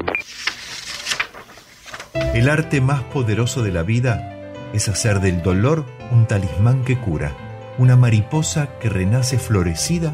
[2.33, 7.35] El arte más poderoso de la vida es hacer del dolor un talismán que cura,
[7.79, 10.13] una mariposa que renace florecida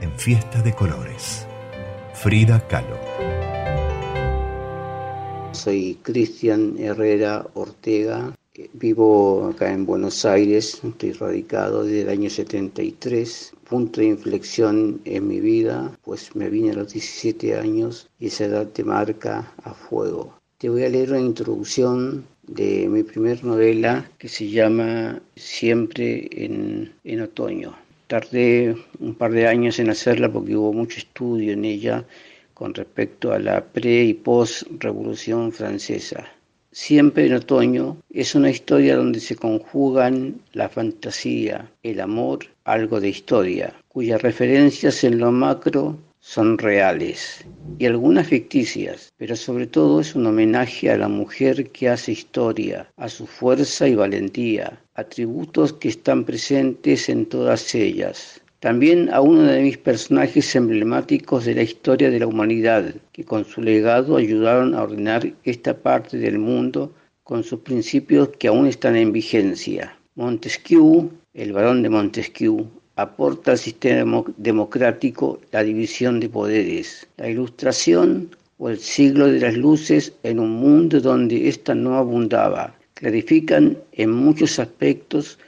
[0.00, 1.44] en fiesta de colores.
[2.14, 2.96] Frida Kahlo.
[5.50, 8.32] Soy Cristian Herrera Ortega,
[8.74, 15.26] vivo acá en Buenos Aires, estoy radicado desde el año 73, punto de inflexión en
[15.26, 19.74] mi vida, pues me vine a los 17 años y esa edad te marca a
[19.74, 20.39] fuego.
[20.60, 26.92] Te voy a leer una introducción de mi primer novela que se llama Siempre en,
[27.02, 27.74] en otoño.
[28.08, 32.04] Tardé un par de años en hacerla porque hubo mucho estudio en ella
[32.52, 36.28] con respecto a la pre y post revolución francesa.
[36.72, 43.08] Siempre en otoño es una historia donde se conjugan la fantasía, el amor, algo de
[43.08, 47.44] historia, cuyas referencias en lo macro son reales
[47.78, 52.88] y algunas ficticias, pero sobre todo es un homenaje a la mujer que hace historia,
[52.96, 58.40] a su fuerza y valentía, atributos que están presentes en todas ellas.
[58.60, 63.46] También a uno de mis personajes emblemáticos de la historia de la humanidad, que con
[63.46, 66.92] su legado ayudaron a ordenar esta parte del mundo
[67.24, 69.96] con sus principios que aún están en vigencia.
[70.14, 72.68] Montesquieu, el barón de Montesquieu,
[73.00, 79.56] aporta al sistema democrático la división de poderes, la ilustración o el siglo de las
[79.56, 82.74] luces en un mundo donde ésta no abundaba.
[82.94, 85.38] Clarifican en muchos aspectos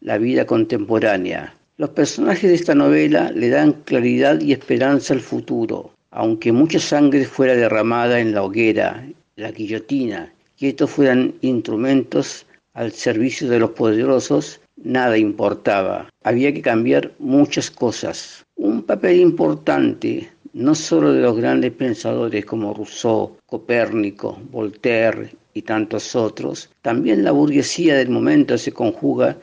[0.00, 1.54] la vida contemporánea.
[1.78, 7.24] Los personajes de esta novela le dan claridad y esperanza al futuro, aunque mucha sangre
[7.24, 9.06] fuera derramada en la hoguera,
[9.36, 12.44] la guillotina, y estos fueran instrumentos
[12.74, 16.08] al servicio de los poderosos, nada importaba.
[16.22, 18.44] Había que cambiar muchas cosas.
[18.56, 26.14] Un papel importante, no solo de los grandes pensadores como Rousseau, Copérnico, Voltaire y tantos
[26.16, 29.36] otros, también la burguesía del momento se conjuga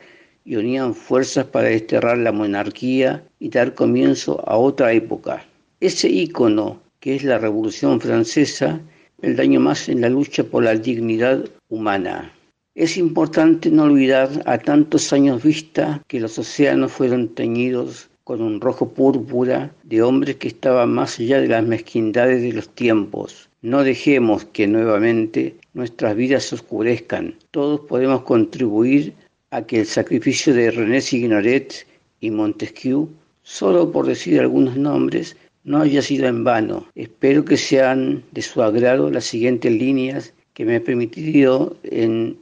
[0.44, 5.44] y unían fuerzas para desterrar la monarquía y dar comienzo a otra época.
[5.80, 8.80] Ese ícono que es la Revolución Francesa,
[9.22, 12.32] el daño más en la lucha por la dignidad humana.
[12.76, 18.60] Es importante no olvidar a tantos años vista que los océanos fueron teñidos con un
[18.60, 23.48] rojo púrpura de hombres que estaban más allá de las mezquindades de los tiempos.
[23.62, 27.36] No dejemos que nuevamente nuestras vidas se oscurezcan.
[27.50, 29.14] Todos podemos contribuir
[29.52, 31.86] a que el sacrificio de René Signoret
[32.20, 33.08] y Montesquieu,
[33.42, 35.34] solo por decir algunos nombres,
[35.64, 36.86] no haya sido en vano.
[36.94, 42.36] Espero que sean de su agrado las siguientes líneas que me he permitido en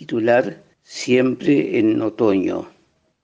[0.00, 2.66] titular Siempre en otoño.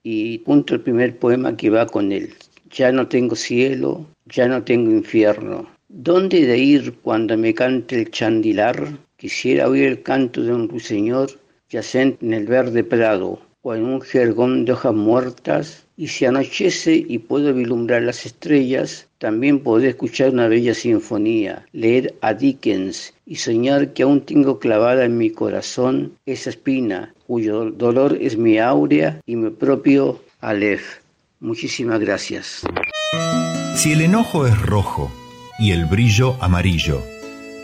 [0.03, 2.35] Y punto el primer poema que va con él.
[2.69, 5.67] Ya no tengo cielo, ya no tengo infierno.
[5.89, 8.77] ¿Dónde de ir cuando me cante el chandilar?
[9.17, 11.31] Quisiera oír el canto de un ruiseñor
[11.67, 17.05] yacente en el verde prado o en un jergón de hojas muertas y si anochece
[17.07, 23.37] y puedo vislumbrar las estrellas, también podré escuchar una bella sinfonía, leer a Dickens y
[23.37, 29.21] soñar que aún tengo clavada en mi corazón esa espina cuyo dolor es mi áurea
[29.25, 30.99] y mi propio Aleph.
[31.39, 32.61] Muchísimas gracias.
[33.75, 35.11] Si el enojo es rojo
[35.59, 37.01] y el brillo amarillo,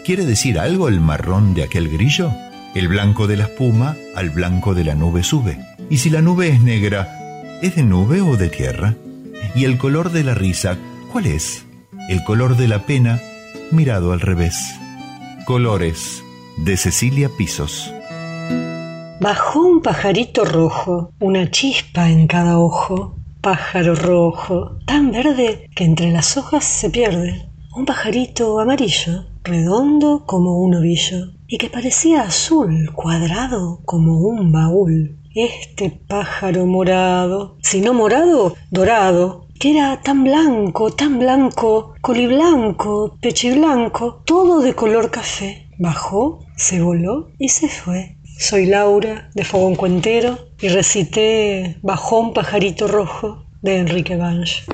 [0.05, 2.31] ¿quiere decir algo el marrón de aquel grillo?
[2.75, 5.72] El blanco de la espuma al blanco de la nube sube.
[5.89, 7.19] Y si la nube es negra,
[7.63, 8.97] ¿Es de nube o de tierra?
[9.55, 10.77] ¿Y el color de la risa
[11.13, 11.65] cuál es?
[12.09, 13.21] El color de la pena
[13.71, 14.75] mirado al revés.
[15.45, 16.21] Colores
[16.57, 17.93] de Cecilia Pisos.
[19.21, 23.15] Bajó un pajarito rojo, una chispa en cada ojo.
[23.39, 27.49] Pájaro rojo, tan verde que entre las hojas se pierde.
[27.77, 35.22] Un pajarito amarillo, redondo como un ovillo, y que parecía azul, cuadrado como un baúl
[35.35, 44.21] este pájaro morado, si no morado, dorado, que era tan blanco, tan blanco, coliblanco, pechiblanco,
[44.25, 45.69] todo de color café.
[45.79, 48.17] Bajó, se voló y se fue.
[48.37, 54.65] Soy Laura de Fogón Cuentero y recité Bajó un pajarito rojo de Enrique Banch.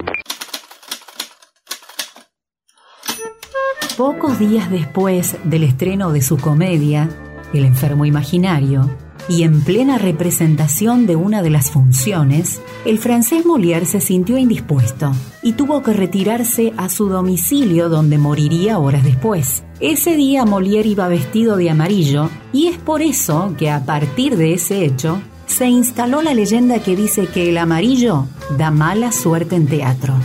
[3.98, 7.10] Pocos días después del estreno de su comedia,
[7.53, 8.90] El enfermo imaginario,
[9.30, 15.11] y en plena representación de una de las funciones, el francés Molière se sintió indispuesto
[15.43, 19.64] y tuvo que retirarse a su domicilio donde moriría horas después.
[19.80, 24.53] Ese día Molière iba vestido de amarillo y es por eso que a partir de
[24.53, 28.26] ese hecho se instaló la leyenda que dice que el amarillo
[28.57, 30.15] da mala suerte en teatro.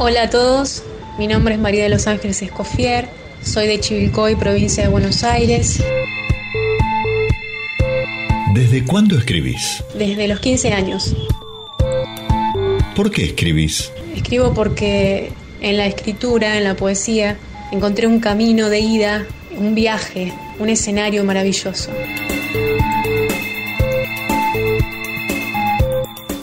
[0.00, 0.84] Hola a todos,
[1.18, 3.08] mi nombre es María de los Ángeles Escofier,
[3.42, 5.82] soy de Chivilcoy, provincia de Buenos Aires.
[8.54, 9.82] ¿Desde cuándo escribís?
[9.94, 11.16] Desde los 15 años.
[12.94, 13.90] ¿Por qué escribís?
[14.14, 17.36] Escribo porque en la escritura, en la poesía,
[17.72, 19.26] encontré un camino de ida,
[19.56, 21.90] un viaje, un escenario maravilloso.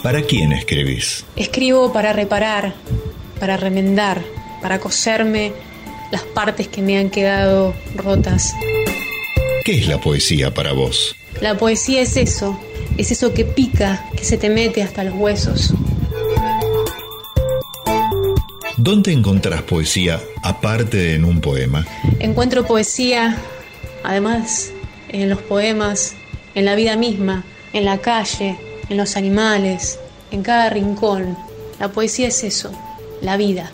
[0.04, 1.26] ¿Para quién escribís?
[1.38, 2.76] Escribo para reparar,
[3.40, 4.22] para remendar,
[4.62, 5.54] para coserme
[6.12, 8.54] las partes que me han quedado rotas.
[9.64, 11.16] ¿Qué es la poesía para vos?
[11.42, 12.60] La poesía es eso,
[12.98, 15.74] es eso que pica, que se te mete hasta los huesos.
[18.78, 21.86] ¿Dónde encontrás poesía aparte de en un poema?
[22.20, 23.38] Encuentro poesía,
[24.04, 24.72] además,
[25.10, 26.14] en los poemas,
[26.54, 27.44] en la vida misma,
[27.74, 28.58] en la calle,
[28.90, 30.00] en los animales,
[30.32, 31.38] en cada rincón.
[31.80, 32.72] La poesía es eso,
[33.26, 33.72] la vida.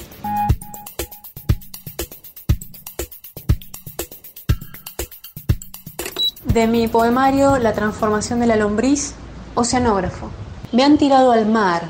[6.45, 9.13] De mi poemario La transformación de la lombriz,
[9.55, 10.29] oceanógrafo.
[10.71, 11.83] Me han tirado al mar,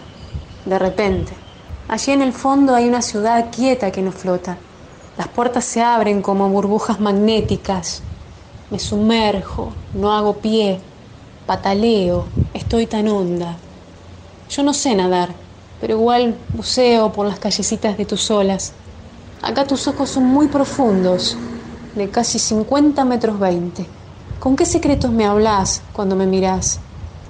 [0.66, 1.34] de repente.
[1.88, 4.58] Allí en el fondo hay una ciudad quieta que no flota.
[5.18, 8.02] Las puertas se abren como burbujas magnéticas.
[8.72, 10.80] Me sumerjo, no hago pie,
[11.46, 13.58] pataleo, estoy tan honda.
[14.50, 15.30] Yo no sé nadar,
[15.82, 18.74] pero igual buceo por las callecitas de tus olas.
[19.42, 21.36] Acá tus ojos son muy profundos,
[21.96, 23.86] de casi 50 metros 20.
[24.40, 26.80] ¿Con qué secretos me hablas cuando me mirás?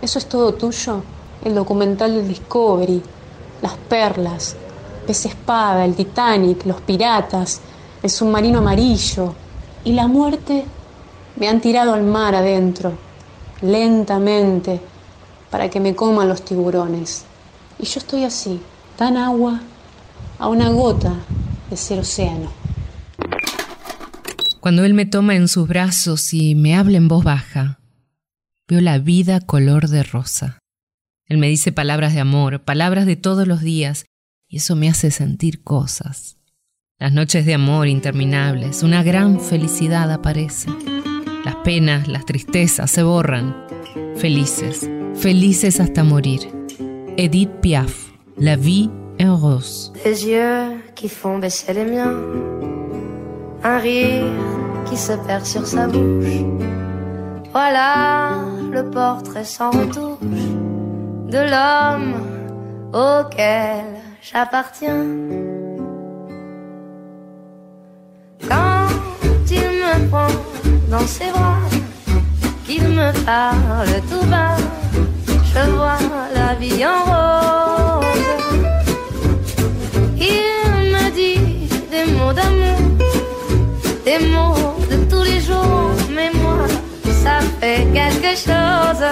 [0.01, 1.01] ¿Eso es todo tuyo?
[1.43, 3.01] El documental del Discovery,
[3.61, 4.55] las perlas,
[5.07, 7.61] pez espada, el Titanic, los piratas,
[8.03, 9.33] el submarino amarillo
[9.83, 10.65] y la muerte
[11.37, 12.91] me han tirado al mar adentro,
[13.61, 14.81] lentamente,
[15.49, 17.25] para que me coman los tiburones.
[17.81, 18.61] Y yo estoy así,
[18.95, 19.59] tan agua,
[20.37, 21.15] a una gota
[21.69, 22.51] de ser océano.
[24.59, 27.79] Cuando él me toma en sus brazos y me habla en voz baja,
[28.67, 30.59] veo la vida color de rosa.
[31.25, 34.05] Él me dice palabras de amor, palabras de todos los días,
[34.47, 36.37] y eso me hace sentir cosas.
[36.99, 40.69] Las noches de amor interminables, una gran felicidad aparece.
[41.43, 43.55] Las penas, las tristezas se borran.
[44.17, 46.60] Felices, felices hasta morir.
[47.17, 48.89] Edith Piaf, La vie
[49.19, 49.91] en rose.
[50.03, 52.15] Des yeux qui font baisser les miens,
[53.63, 54.25] un rire
[54.85, 56.43] qui se perd sur sa bouche.
[57.51, 58.37] Voilà
[58.71, 60.19] le portrait sans retouche
[61.27, 62.13] de l'homme
[62.93, 63.83] auquel
[64.21, 65.05] j'appartiens.
[68.47, 68.87] Quand
[69.49, 70.27] il me prend
[70.89, 71.57] dans ses bras,
[72.65, 74.55] qu'il me parle tout bas,
[75.53, 75.99] je vois
[76.33, 78.05] la vie en rose.
[80.17, 82.79] Il me dit des mots d'amour,
[84.05, 86.67] des mots de tous les jours, mais moi,
[87.23, 89.05] ça fait quelque chose.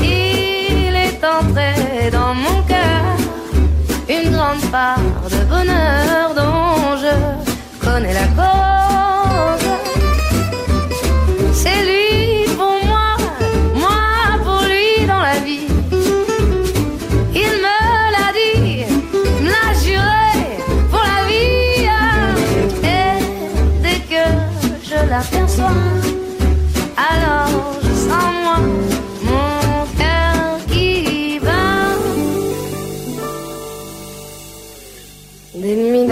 [0.00, 3.16] Il est entré dans mon cœur
[4.08, 4.98] une grande part
[5.30, 6.03] de bonheur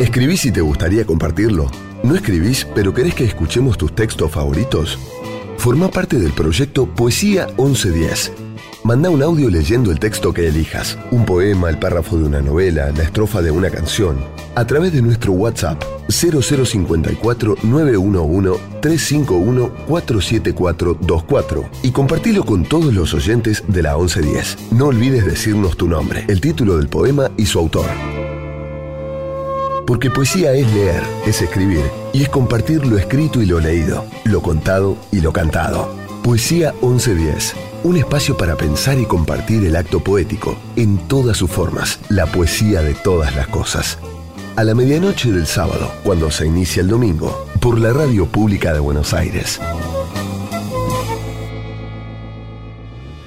[0.00, 1.70] ¿Escribís y te gustaría compartirlo?
[2.02, 4.98] ¿No escribís pero querés que escuchemos tus textos favoritos?
[5.56, 8.32] Forma parte del proyecto Poesía 1110.
[8.82, 12.90] Manda un audio leyendo el texto que elijas, un poema, el párrafo de una novela,
[12.90, 14.18] la estrofa de una canción,
[14.56, 23.62] a través de nuestro WhatsApp 0054 911 351 47424 y compartilo con todos los oyentes
[23.68, 24.72] de la 1110.
[24.72, 27.86] No olvides decirnos tu nombre, el título del poema y su autor.
[29.86, 31.84] Porque poesía es leer, es escribir
[32.14, 35.94] y es compartir lo escrito y lo leído, lo contado y lo cantado.
[36.22, 42.00] Poesía 1110, un espacio para pensar y compartir el acto poético en todas sus formas,
[42.08, 43.98] la poesía de todas las cosas.
[44.56, 48.80] A la medianoche del sábado, cuando se inicia el domingo, por la Radio Pública de
[48.80, 49.60] Buenos Aires.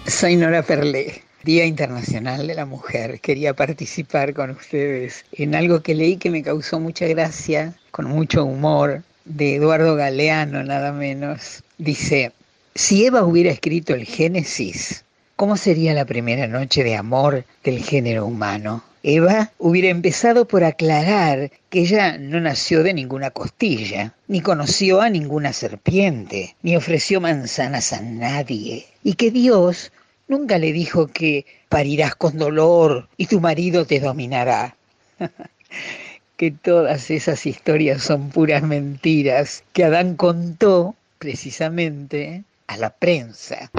[0.07, 1.26] Soy Nora Perlé.
[1.47, 3.21] Día Internacional de la Mujer.
[3.21, 8.43] Quería participar con ustedes en algo que leí que me causó mucha gracia, con mucho
[8.43, 11.63] humor, de Eduardo Galeano, nada menos.
[11.77, 12.33] Dice,
[12.75, 15.05] si Eva hubiera escrito el Génesis,
[15.37, 18.83] ¿cómo sería la primera noche de amor del género humano?
[19.01, 25.09] Eva hubiera empezado por aclarar que ella no nació de ninguna costilla, ni conoció a
[25.09, 29.93] ninguna serpiente, ni ofreció manzanas a nadie, y que Dios
[30.27, 34.75] nunca le dijo que parirás con dolor y tu marido te dominará.
[36.37, 43.71] que todas esas historias son puras mentiras que Adán contó precisamente a la prensa.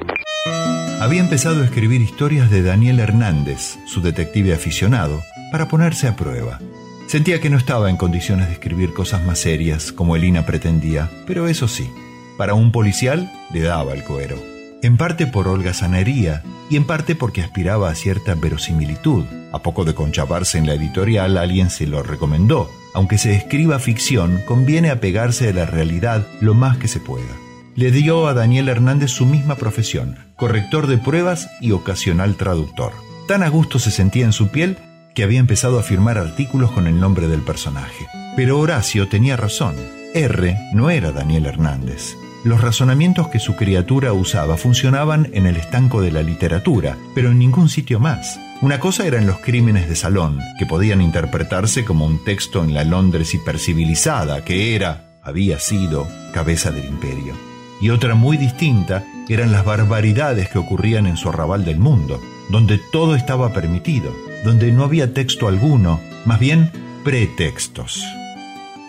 [1.01, 5.23] Había empezado a escribir historias de Daniel Hernández, su detective aficionado,
[5.53, 6.59] para ponerse a prueba.
[7.07, 11.47] Sentía que no estaba en condiciones de escribir cosas más serias como Elina pretendía, pero
[11.47, 11.89] eso sí,
[12.37, 17.43] para un policial le daba el cuero en parte por holgazanería y en parte porque
[17.43, 19.25] aspiraba a cierta verosimilitud.
[19.53, 22.71] A poco de conchavarse en la editorial, alguien se lo recomendó.
[22.95, 27.35] Aunque se escriba ficción, conviene apegarse a la realidad lo más que se pueda.
[27.75, 32.93] Le dio a Daniel Hernández su misma profesión, corrector de pruebas y ocasional traductor.
[33.27, 34.79] Tan a gusto se sentía en su piel
[35.15, 38.07] que había empezado a firmar artículos con el nombre del personaje.
[38.37, 39.77] Pero Horacio tenía razón.
[40.15, 42.17] R no era Daniel Hernández.
[42.45, 47.39] Los razonamientos que su criatura usaba funcionaban en el estanco de la literatura, pero en
[47.39, 48.39] ningún sitio más.
[48.61, 52.85] Una cosa eran los crímenes de salón, que podían interpretarse como un texto en la
[52.85, 57.35] Londres hipercivilizada, que era, había sido, cabeza del imperio.
[57.81, 62.21] Y otra muy distinta eran las barbaridades que ocurrían en su arrabal del mundo,
[62.51, 64.13] donde todo estaba permitido,
[64.45, 66.71] donde no había texto alguno, más bien
[67.05, 68.03] pretextos.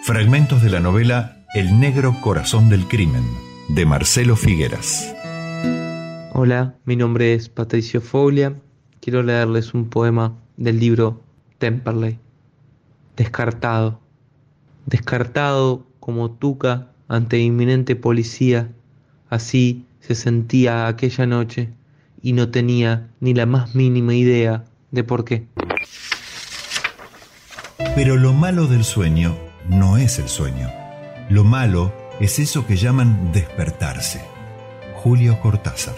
[0.04, 3.24] Fragmentos de la novela el negro corazón del crimen,
[3.70, 5.16] de Marcelo Figueras.
[6.34, 8.56] Hola, mi nombre es Patricio Foglia.
[9.02, 11.24] Quiero leerles un poema del libro
[11.58, 12.20] Temperley.
[13.18, 14.00] Descartado.
[14.86, 18.70] Descartado como tuca ante inminente policía.
[19.32, 21.70] Así se sentía aquella noche
[22.22, 25.48] y no tenía ni la más mínima idea de por qué.
[27.96, 29.36] Pero lo malo del sueño
[29.68, 30.79] no es el sueño
[31.30, 34.26] lo malo es eso que llaman despertarse.
[34.96, 35.96] Julio Cortázar.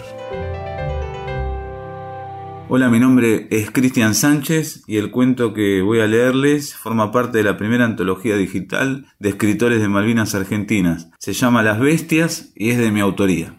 [2.68, 7.38] Hola, mi nombre es Cristian Sánchez y el cuento que voy a leerles forma parte
[7.38, 11.08] de la primera antología digital de escritores de Malvinas Argentinas.
[11.18, 13.56] Se llama Las Bestias y es de mi autoría.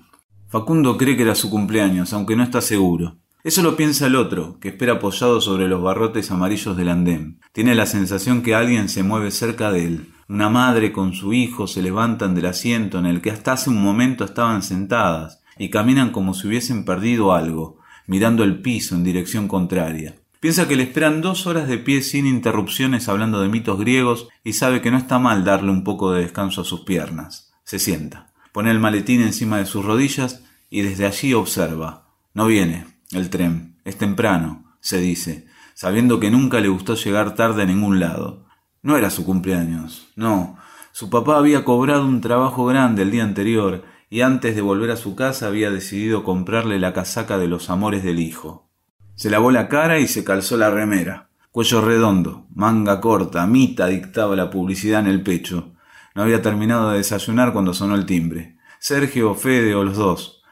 [0.49, 3.17] Facundo cree que era su cumpleaños, aunque no está seguro.
[3.43, 7.39] Eso lo piensa el otro, que espera apoyado sobre los barrotes amarillos del andén.
[7.51, 10.12] Tiene la sensación que alguien se mueve cerca de él.
[10.29, 13.81] Una madre con su hijo se levantan del asiento en el que hasta hace un
[13.81, 19.47] momento estaban sentadas y caminan como si hubiesen perdido algo, mirando el piso en dirección
[19.47, 20.15] contraria.
[20.39, 24.53] Piensa que le esperan dos horas de pie sin interrupciones hablando de mitos griegos y
[24.53, 27.53] sabe que no está mal darle un poco de descanso a sus piernas.
[27.63, 32.09] Se sienta, pone el maletín encima de sus rodillas y desde allí observa.
[32.33, 37.63] No viene, el tren, es temprano, se dice, sabiendo que nunca le gustó llegar tarde
[37.63, 38.42] a ningún lado.
[38.83, 40.57] No era su cumpleaños, no.
[40.91, 44.97] Su papá había cobrado un trabajo grande el día anterior y antes de volver a
[44.97, 48.69] su casa había decidido comprarle la casaca de los amores del hijo.
[49.15, 51.29] Se lavó la cara y se calzó la remera.
[51.49, 55.73] Cuello redondo, manga corta, mita dictaba la publicidad en el pecho.
[56.13, 58.57] No había terminado de desayunar cuando sonó el timbre.
[58.79, 60.43] Sergio, Fede o los dos.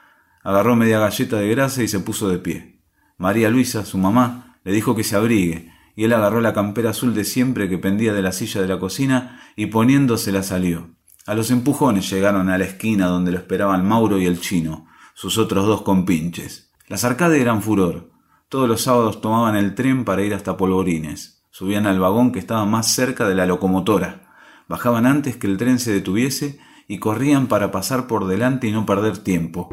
[0.41, 2.81] Agarró media galleta de grasa y se puso de pie.
[3.17, 7.13] María Luisa, su mamá, le dijo que se abrigue, y él agarró la campera azul
[7.13, 10.89] de siempre que pendía de la silla de la cocina y poniéndosela salió.
[11.25, 15.37] A los empujones llegaron a la esquina donde lo esperaban Mauro y el chino, sus
[15.37, 16.71] otros dos compinches.
[16.87, 18.11] Las arcades eran furor.
[18.49, 21.43] Todos los sábados tomaban el tren para ir hasta Polvorines.
[21.51, 24.33] Subían al vagón que estaba más cerca de la locomotora.
[24.67, 28.85] Bajaban antes que el tren se detuviese y corrían para pasar por delante y no
[28.85, 29.69] perder tiempo.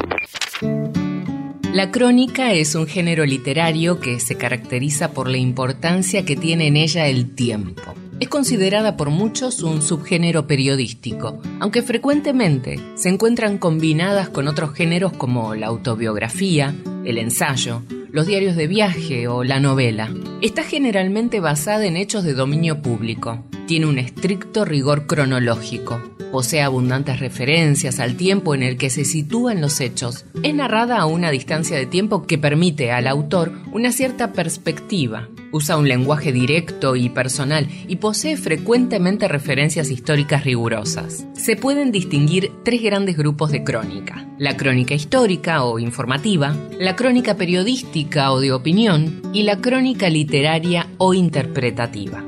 [1.72, 6.78] La crónica es un género literario que se caracteriza por la importancia que tiene en
[6.78, 7.94] ella el tiempo.
[8.20, 15.12] Es considerada por muchos un subgénero periodístico, aunque frecuentemente se encuentran combinadas con otros géneros
[15.12, 16.74] como la autobiografía,
[17.08, 17.82] el ensayo,
[18.12, 20.12] los diarios de viaje o la novela.
[20.42, 23.44] Está generalmente basada en hechos de dominio público.
[23.66, 26.02] Tiene un estricto rigor cronológico.
[26.30, 30.26] Posee abundantes referencias al tiempo en el que se sitúan los hechos.
[30.42, 35.28] Es narrada a una distancia de tiempo que permite al autor una cierta perspectiva.
[35.50, 41.24] Usa un lenguaje directo y personal y posee frecuentemente referencias históricas rigurosas.
[41.32, 44.26] Se pueden distinguir tres grandes grupos de crónica.
[44.38, 50.88] La crónica histórica o informativa, la crónica periodística o de opinión y la crónica literaria
[50.98, 52.24] o interpretativa.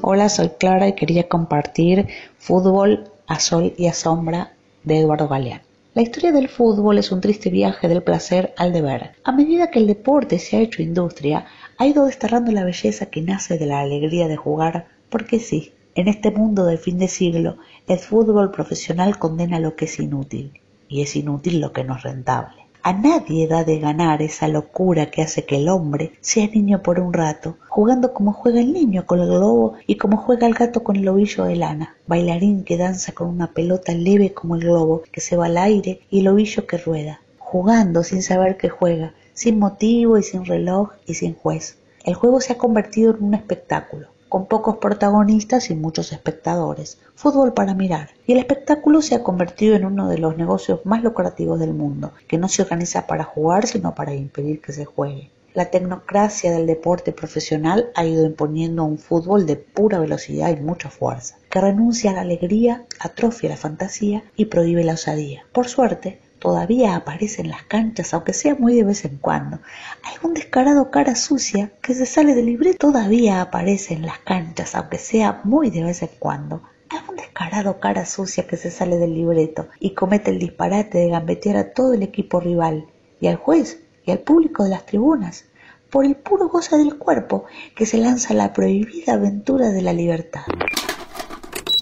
[0.00, 2.08] Hola, soy Clara y quería compartir
[2.38, 4.54] Fútbol a Sol y a Sombra
[4.84, 5.60] de Eduardo Galeán.
[5.92, 9.10] La historia del fútbol es un triste viaje del placer al deber.
[9.22, 11.44] A medida que el deporte se ha hecho industria,
[11.76, 16.08] ha ido desterrando la belleza que nace de la alegría de jugar, porque sí, en
[16.08, 20.58] este mundo del fin de siglo, el fútbol profesional condena lo que es inútil,
[20.88, 22.61] y es inútil lo que no es rentable.
[22.84, 26.98] A nadie da de ganar esa locura que hace que el hombre sea niño por
[26.98, 30.82] un rato, jugando como juega el niño con el globo y como juega el gato
[30.82, 35.02] con el ovillo de lana, bailarín que danza con una pelota leve como el globo
[35.12, 39.14] que se va al aire y el ovillo que rueda, jugando sin saber que juega,
[39.32, 41.78] sin motivo y sin reloj y sin juez.
[42.04, 46.96] El juego se ha convertido en un espectáculo con pocos protagonistas y muchos espectadores.
[47.14, 48.12] Fútbol para mirar.
[48.26, 52.14] Y el espectáculo se ha convertido en uno de los negocios más lucrativos del mundo,
[52.28, 55.30] que no se organiza para jugar, sino para impedir que se juegue.
[55.52, 60.88] La tecnocracia del deporte profesional ha ido imponiendo un fútbol de pura velocidad y mucha
[60.88, 65.44] fuerza, que renuncia a la alegría, atrofia la fantasía y prohíbe la osadía.
[65.52, 69.60] Por suerte, todavía aparece en las canchas, aunque sea muy de vez en cuando.
[70.02, 74.98] Algún descarado cara sucia que se sale del libreto todavía aparece en las canchas, aunque
[74.98, 76.64] sea muy de vez en cuando.
[76.90, 81.56] Algún descarado cara sucia que se sale del libreto y comete el disparate de gambetear
[81.56, 82.86] a todo el equipo rival
[83.20, 85.44] y al juez y al público de las tribunas
[85.90, 87.44] por el puro goce del cuerpo
[87.76, 90.42] que se lanza a la prohibida aventura de la libertad.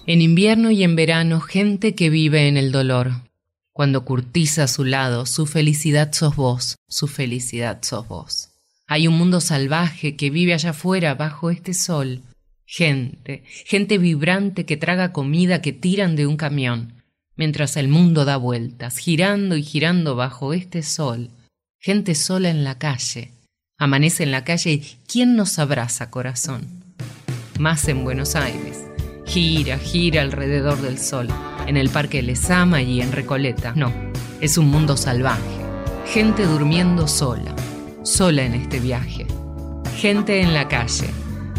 [0.05, 3.30] En invierno y en verano, gente que vive en el dolor,
[3.73, 8.49] cuando curtiza a su lado, su felicidad sos vos, su felicidad sos vos.
[8.87, 12.21] Hay un mundo salvaje que vive allá afuera bajo este sol.
[12.65, 17.01] Gente, gente vibrante que traga comida que tiran de un camión,
[17.37, 21.29] mientras el mundo da vueltas, girando y girando bajo este sol.
[21.79, 23.31] Gente sola en la calle.
[23.77, 26.67] Amanece en la calle y ¿quién nos abraza, corazón?
[27.57, 28.83] Más en Buenos Aires.
[29.25, 31.29] Gira, gira alrededor del sol
[31.67, 33.73] en el Parque Lesama y en Recoleta.
[33.75, 33.91] No,
[34.39, 35.41] es un mundo salvaje.
[36.05, 37.53] Gente durmiendo sola,
[38.03, 39.27] sola en este viaje.
[39.95, 41.09] Gente en la calle,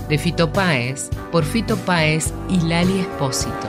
[0.08, 3.66] de Fito Páez, por Fito Páez y Lali Espósito.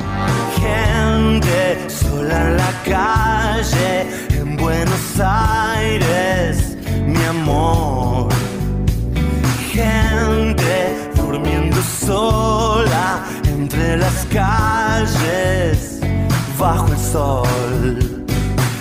[0.56, 4.08] Gente sola en la calle,
[4.40, 8.30] en Buenos Aires, mi amor.
[9.72, 15.94] Gente durmiendo sola entre las calles
[16.58, 18.26] bajo el sol.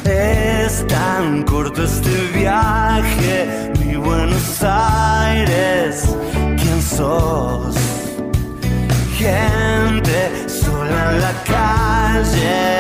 [0.05, 7.77] Es tan corto este viaje, mi Buenos Aires, ¿quién sos?
[9.17, 12.73] Gente sola en la calle.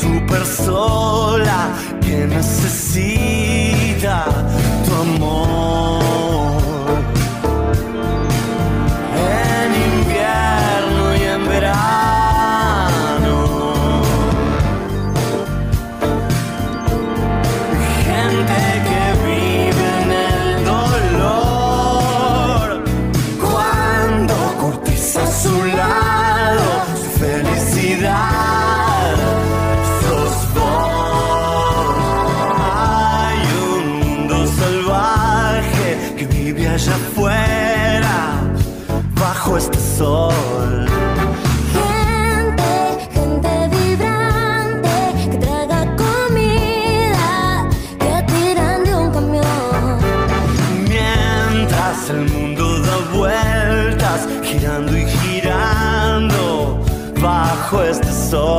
[0.00, 4.26] Súper sola, que necesita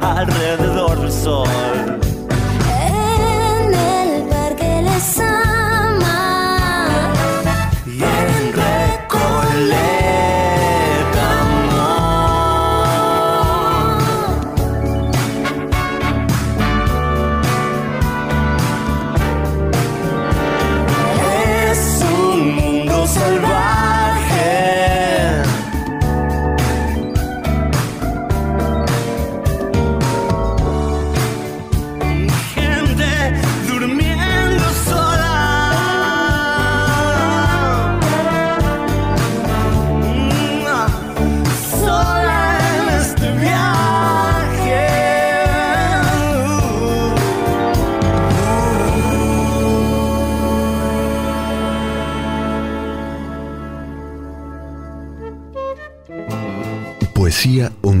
[0.00, 1.73] alrededor del sol.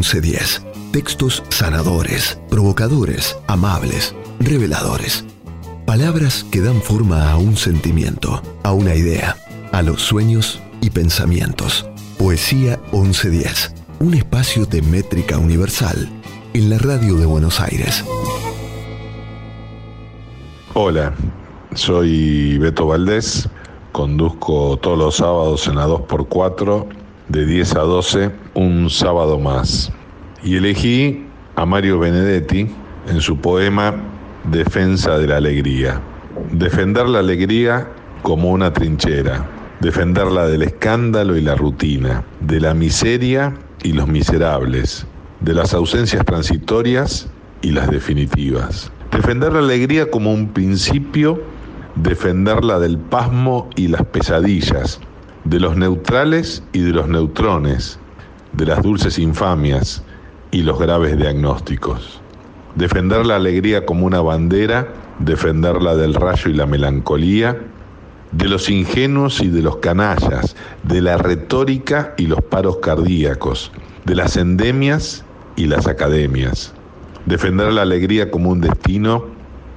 [0.04, 0.66] 1110.
[0.92, 5.24] Textos sanadores, provocadores, amables, reveladores.
[5.86, 9.36] Palabras que dan forma a un sentimiento, a una idea,
[9.72, 11.88] a los sueños y pensamientos.
[12.18, 13.74] Poesía 1110.
[14.00, 16.10] Un espacio de métrica universal
[16.52, 18.04] en la radio de Buenos Aires.
[20.74, 21.14] Hola,
[21.72, 23.48] soy Beto Valdés,
[23.92, 29.92] conduzco todos los sábados en la 2x4 de 10 a 12, un sábado más.
[30.42, 32.68] Y elegí a Mario Benedetti
[33.08, 33.94] en su poema
[34.50, 36.00] Defensa de la Alegría.
[36.50, 37.88] Defender la alegría
[38.22, 39.46] como una trinchera,
[39.80, 45.06] defenderla del escándalo y la rutina, de la miseria y los miserables,
[45.40, 47.28] de las ausencias transitorias
[47.62, 48.90] y las definitivas.
[49.10, 51.42] Defender la alegría como un principio,
[51.96, 55.00] defenderla del pasmo y las pesadillas,
[55.44, 57.98] de los neutrales y de los neutrones,
[58.56, 60.02] de las dulces infamias
[60.50, 62.20] y los graves diagnósticos.
[62.76, 67.58] Defender la alegría como una bandera, defenderla del rayo y la melancolía,
[68.32, 73.70] de los ingenuos y de los canallas, de la retórica y los paros cardíacos,
[74.04, 75.24] de las endemias
[75.56, 76.72] y las academias.
[77.26, 79.26] Defender la alegría como un destino,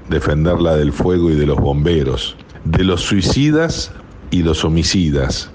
[0.10, 2.36] defenderla del fuego y de los bomberos,
[2.66, 3.92] de los suicidas
[4.32, 5.52] y los homicidas,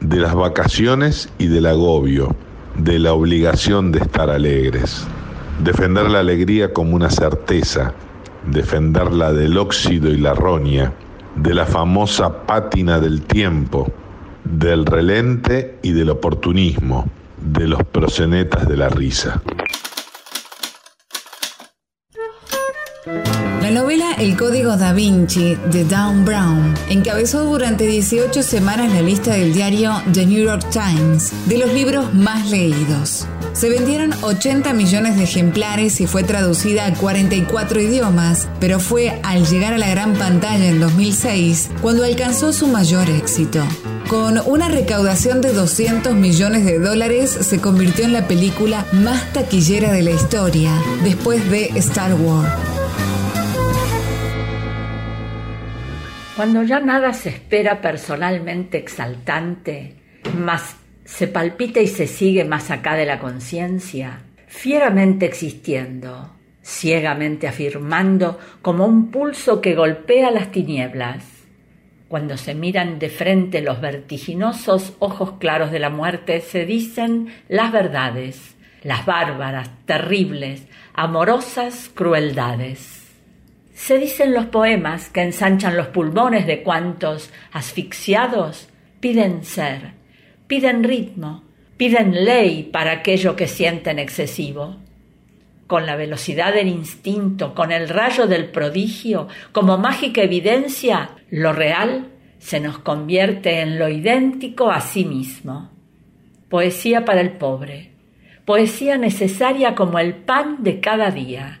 [0.00, 2.34] de las vacaciones y del agobio,
[2.78, 5.06] de la obligación de estar alegres.
[5.62, 7.92] Defender la alegría como una certeza,
[8.50, 10.92] defenderla del óxido y la roña,
[11.34, 13.92] de la famosa pátina del tiempo,
[14.44, 17.06] del relente y del oportunismo,
[17.36, 19.42] de los prosenetas de la risa.
[24.18, 30.02] El Código da Vinci de Dan Brown encabezó durante 18 semanas la lista del diario
[30.12, 33.28] The New York Times de los libros más leídos.
[33.52, 39.46] Se vendieron 80 millones de ejemplares y fue traducida a 44 idiomas, pero fue al
[39.46, 43.62] llegar a la gran pantalla en 2006 cuando alcanzó su mayor éxito.
[44.08, 49.92] Con una recaudación de 200 millones de dólares, se convirtió en la película más taquillera
[49.92, 50.72] de la historia,
[51.04, 52.77] después de Star Wars.
[56.38, 59.96] Cuando ya nada se espera personalmente exaltante,
[60.36, 66.30] más se palpita y se sigue más acá de la conciencia, fieramente existiendo,
[66.62, 71.24] ciegamente afirmando como un pulso que golpea las tinieblas.
[72.06, 77.72] Cuando se miran de frente los vertiginosos ojos claros de la muerte, se dicen las
[77.72, 78.54] verdades,
[78.84, 82.97] las bárbaras, terribles, amorosas crueldades.
[83.78, 88.68] Se dicen los poemas que ensanchan los pulmones de cuantos, asfixiados,
[88.98, 89.92] piden ser,
[90.48, 91.44] piden ritmo,
[91.76, 94.78] piden ley para aquello que sienten excesivo.
[95.68, 102.08] Con la velocidad del instinto, con el rayo del prodigio, como mágica evidencia, lo real
[102.40, 105.70] se nos convierte en lo idéntico a sí mismo.
[106.48, 107.92] poesía para el pobre,
[108.44, 111.60] poesía necesaria como el pan de cada día,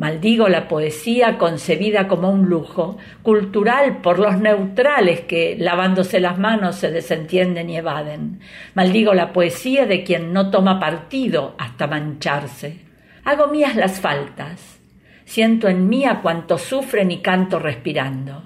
[0.00, 6.76] Maldigo la poesía concebida como un lujo, cultural por los neutrales que, lavándose las manos,
[6.76, 8.40] se desentienden y evaden.
[8.74, 12.78] Maldigo la poesía de quien no toma partido hasta mancharse.
[13.24, 14.80] Hago mías las faltas.
[15.26, 18.44] Siento en mí a cuantos sufren y canto respirando.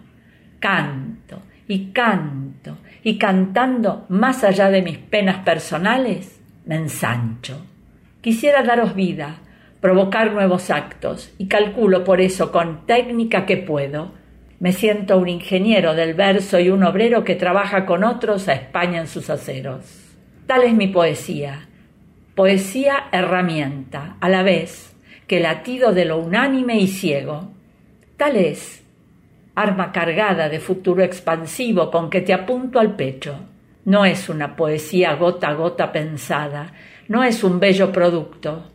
[0.59, 7.65] Canto y canto y cantando más allá de mis penas personales, me ensancho.
[8.21, 9.39] Quisiera daros vida,
[9.85, 14.13] provocar nuevos actos, y calculo por eso con técnica que puedo.
[14.59, 19.01] Me siento un ingeniero del verso y un obrero que trabaja con otros a España
[19.01, 19.85] en sus aceros.
[20.47, 21.69] Tal es mi poesía.
[22.35, 24.97] Poesía herramienta, a la vez
[25.27, 27.51] que latido de lo unánime y ciego.
[28.17, 28.83] Tal es,
[29.55, 33.37] arma cargada de futuro expansivo con que te apunto al pecho.
[33.85, 36.73] No es una poesía gota a gota pensada,
[37.07, 38.71] no es un bello producto,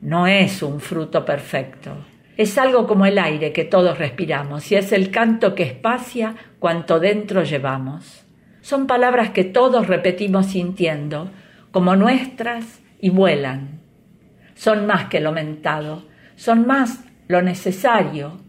[0.00, 2.04] no es un fruto perfecto.
[2.36, 6.98] Es algo como el aire que todos respiramos y es el canto que espacia cuanto
[6.98, 8.24] dentro llevamos.
[8.62, 11.30] Son palabras que todos repetimos sintiendo,
[11.70, 13.80] como nuestras, y vuelan.
[14.54, 16.04] Son más que lo mentado,
[16.36, 18.40] son más lo necesario,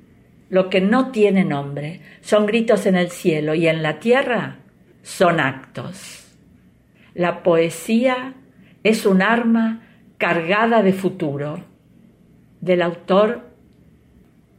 [0.50, 2.02] lo que no tiene nombre.
[2.22, 4.58] Son gritos en el cielo y en la tierra
[5.02, 6.26] son actos.
[7.14, 8.34] La poesía
[8.84, 9.82] es un arma
[10.22, 11.64] cargada de futuro,
[12.62, 13.50] del autor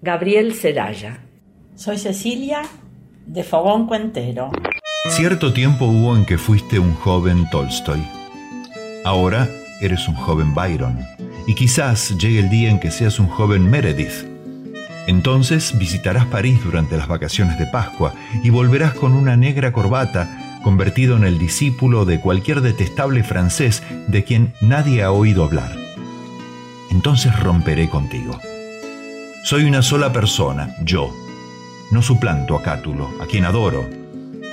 [0.03, 1.21] Gabriel Celaya.
[1.77, 2.63] Soy Cecilia
[3.27, 4.51] de Fogón Cuentero.
[5.11, 8.03] Cierto tiempo hubo en que fuiste un joven Tolstoy.
[9.05, 9.49] Ahora
[9.81, 10.99] eres un joven Byron.
[11.47, 14.27] Y quizás llegue el día en que seas un joven Meredith.
[15.07, 21.17] Entonces visitarás París durante las vacaciones de Pascua y volverás con una negra corbata convertido
[21.17, 25.77] en el discípulo de cualquier detestable francés de quien nadie ha oído hablar.
[26.91, 28.39] Entonces romperé contigo.
[29.45, 31.13] Soy una sola persona, yo.
[31.91, 33.89] No suplanto a Cátulo, a quien adoro.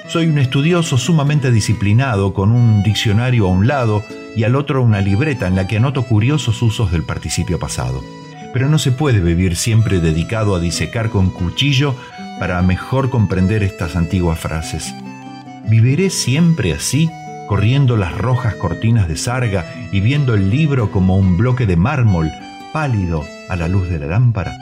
[0.08, 4.04] Soy un estudioso sumamente disciplinado con un diccionario a un lado
[4.36, 8.04] y al otro una libreta en la que anoto curiosos usos del participio pasado.
[8.52, 11.96] Pero no se puede vivir siempre dedicado a disecar con cuchillo
[12.40, 14.94] para mejor comprender estas antiguas frases.
[15.70, 17.12] ¿Viviré siempre así,
[17.48, 22.32] corriendo las rojas cortinas de sarga y viendo el libro como un bloque de mármol
[22.74, 24.58] pálido a la luz de la lámpara?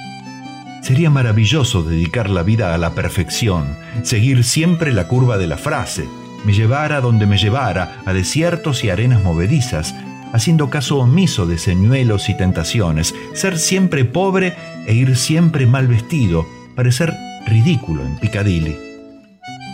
[0.81, 3.67] Sería maravilloso dedicar la vida a la perfección,
[4.03, 6.05] seguir siempre la curva de la frase,
[6.43, 9.95] me llevara donde me llevara, a desiertos y arenas movedizas,
[10.33, 14.55] haciendo caso omiso de señuelos y tentaciones, ser siempre pobre
[14.85, 17.13] e ir siempre mal vestido, parecer
[17.45, 18.86] ridículo en Piccadilly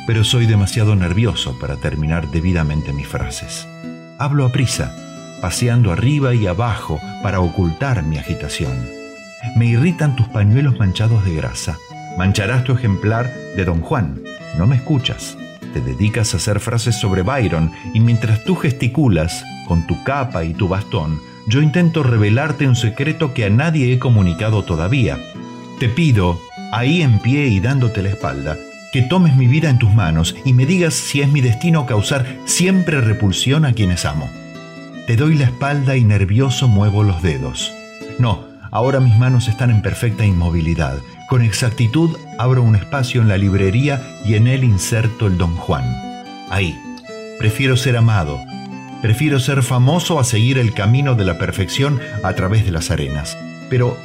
[0.05, 3.67] pero soy demasiado nervioso para terminar debidamente mis frases.
[4.17, 4.95] Hablo a prisa,
[5.41, 8.87] paseando arriba y abajo para ocultar mi agitación.
[9.55, 11.77] Me irritan tus pañuelos manchados de grasa.
[12.17, 14.21] Mancharás tu ejemplar de Don Juan.
[14.57, 15.37] No me escuchas.
[15.73, 20.53] Te dedicas a hacer frases sobre Byron y mientras tú gesticulas con tu capa y
[20.53, 25.17] tu bastón, yo intento revelarte un secreto que a nadie he comunicado todavía.
[25.79, 26.39] Te pido,
[26.71, 28.57] ahí en pie y dándote la espalda,
[28.93, 32.27] que tomes mi vida en tus manos y me digas si es mi destino causar
[32.45, 34.29] siempre repulsión a quienes amo.
[35.07, 37.73] Te doy la espalda y nervioso muevo los dedos.
[38.19, 40.99] No, ahora mis manos están en perfecta inmovilidad.
[41.27, 45.83] Con exactitud abro un espacio en la librería y en él inserto el Don Juan.
[46.51, 46.79] Ahí.
[47.39, 48.39] Prefiero ser amado.
[49.01, 53.35] Prefiero ser famoso a seguir el camino de la perfección a través de las arenas.
[53.71, 53.97] Pero,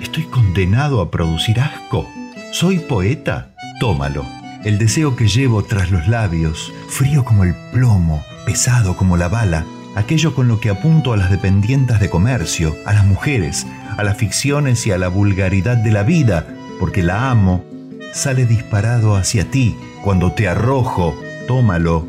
[0.00, 2.08] ¿estoy condenado a producir asco?
[2.50, 3.51] ¿Soy poeta?
[3.82, 4.24] Tómalo.
[4.62, 9.66] El deseo que llevo tras los labios, frío como el plomo, pesado como la bala,
[9.96, 13.66] aquello con lo que apunto a las dependientes de comercio, a las mujeres,
[13.98, 16.46] a las ficciones y a la vulgaridad de la vida,
[16.78, 17.64] porque la amo,
[18.12, 21.16] sale disparado hacia ti cuando te arrojo,
[21.48, 22.06] tómalo,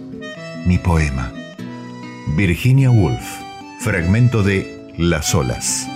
[0.68, 1.34] mi poema.
[2.38, 3.40] Virginia Woolf,
[3.80, 5.88] fragmento de Las olas.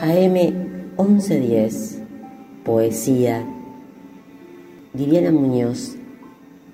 [0.00, 0.61] AM
[1.04, 1.98] 1110,
[2.64, 3.44] Poesía.
[4.92, 5.96] Viviana Muñoz,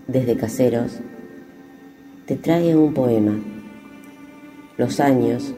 [0.07, 0.99] desde Caseros,
[2.27, 3.41] te trae un poema,
[4.77, 5.55] Los años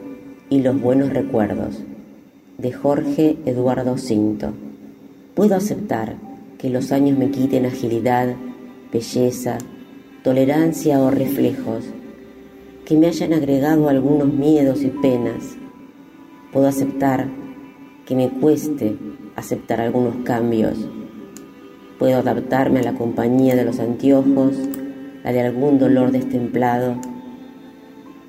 [0.49, 1.83] y los buenos recuerdos,
[2.59, 4.53] de Jorge Eduardo Cinto,
[5.35, 6.15] Puedo aceptar
[6.57, 8.35] que los años me quiten agilidad,
[8.93, 9.57] belleza,
[10.23, 11.83] tolerancia o reflejos,
[12.85, 15.57] que me hayan agregado algunos miedos y penas.
[16.53, 17.40] Puedo aceptar
[18.11, 18.97] que me cueste
[19.37, 20.77] aceptar algunos cambios.
[21.97, 24.53] Puedo adaptarme a la compañía de los anteojos,
[25.23, 26.97] la de algún dolor destemplado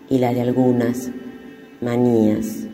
[0.08, 1.10] y la de algunas
[1.80, 2.68] manías.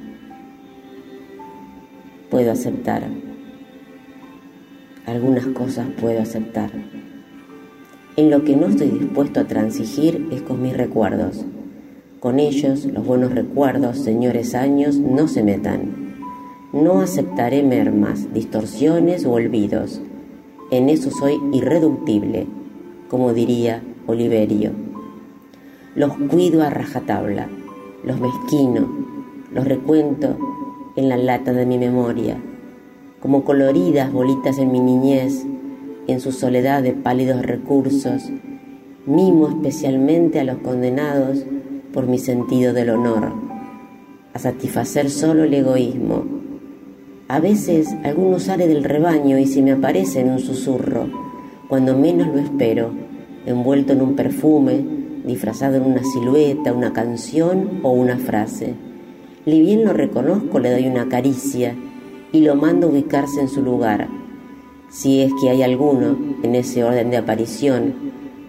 [2.29, 3.05] Puedo aceptar.
[5.07, 6.71] Algunas cosas puedo aceptar.
[8.17, 11.43] En lo que no estoy dispuesto a transigir es con mis recuerdos.
[12.21, 15.98] Con ellos, los buenos recuerdos, señores años, no se metan.
[16.73, 20.03] No aceptaré mermas, distorsiones o olvidos.
[20.71, 22.47] En eso soy irreductible,
[23.09, 24.73] como diría Oliverio.
[25.95, 27.49] Los cuido a rajatabla,
[28.05, 28.87] los mezquino,
[29.51, 30.37] los recuento
[30.97, 32.37] en la lata de mi memoria,
[33.23, 35.47] como coloridas bolitas en mi niñez,
[36.07, 38.31] en su soledad de pálidos recursos,
[39.07, 41.47] mimo especialmente a los condenados
[41.95, 43.33] por mi sentido del honor,
[44.35, 46.38] a satisfacer solo el egoísmo.
[47.29, 51.11] A veces alguno sale del rebaño y se me aparece en un susurro,
[51.69, 52.91] cuando menos lo espero,
[53.45, 54.83] envuelto en un perfume,
[55.27, 58.73] disfrazado en una silueta, una canción o una frase.
[59.45, 61.75] Ni bien lo reconozco, le doy una caricia
[62.33, 64.09] y lo mando a ubicarse en su lugar,
[64.89, 67.93] si es que hay alguno en ese orden de aparición,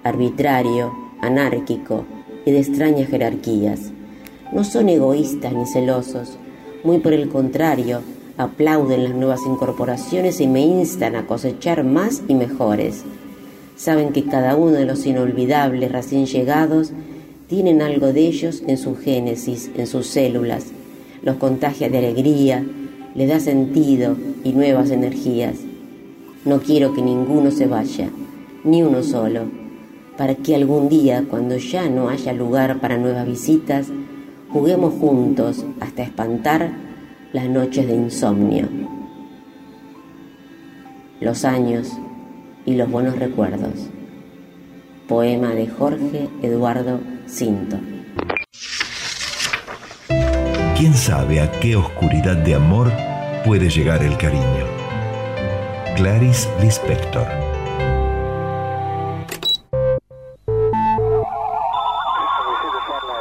[0.05, 2.05] arbitrario, anárquico,
[2.45, 3.91] y de extrañas jerarquías.
[4.53, 6.37] No son egoístas ni celosos,
[6.85, 8.01] muy por el contrario,
[8.39, 13.03] aplauden las nuevas incorporaciones y me instan a cosechar más y mejores.
[13.75, 16.93] Saben que cada uno de los inolvidables recién llegados
[17.47, 20.67] tienen algo de ellos en su génesis, en sus células,
[21.21, 22.65] los contagia de alegría,
[23.13, 25.55] le da sentido y nuevas energías.
[26.45, 28.09] No quiero que ninguno se vaya,
[28.63, 29.59] ni uno solo
[30.17, 33.87] para que algún día, cuando ya no haya lugar para nuevas visitas,
[34.51, 36.88] juguemos juntos hasta espantar
[37.31, 38.67] las noches de insomnio.
[41.19, 41.91] Los años
[42.65, 43.89] y los buenos recuerdos.
[45.07, 47.77] Poema de Jorge Eduardo Cinto.
[50.75, 52.91] ¿Quién sabe a qué oscuridad de amor
[53.45, 54.65] puede llegar el cariño?
[55.95, 57.27] Clarice Lispector.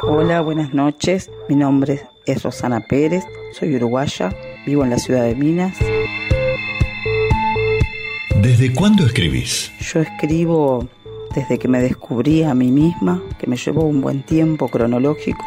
[0.03, 1.29] Hola, buenas noches.
[1.47, 2.03] Mi nombre es
[2.35, 4.35] Rosana Pérez, soy uruguaya,
[4.65, 5.77] vivo en la ciudad de Minas.
[8.41, 9.71] ¿Desde cuándo escribís?
[9.79, 10.87] Yo escribo
[11.35, 15.43] desde que me descubrí a mí misma, que me llevó un buen tiempo cronológico.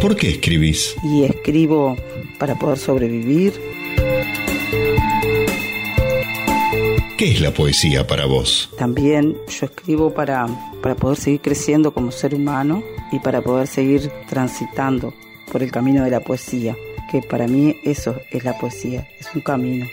[0.00, 0.94] ¿Por qué escribís?
[1.02, 1.96] Y escribo
[2.38, 3.54] para poder sobrevivir.
[7.18, 8.70] ¿Qué es la poesía para vos?
[8.76, 10.46] También yo escribo para
[10.86, 12.80] para poder seguir creciendo como ser humano
[13.12, 15.14] y para poder seguir transitando
[15.50, 16.76] por el camino de la poesía,
[17.10, 19.86] que para mí eso es la poesía, es un camino.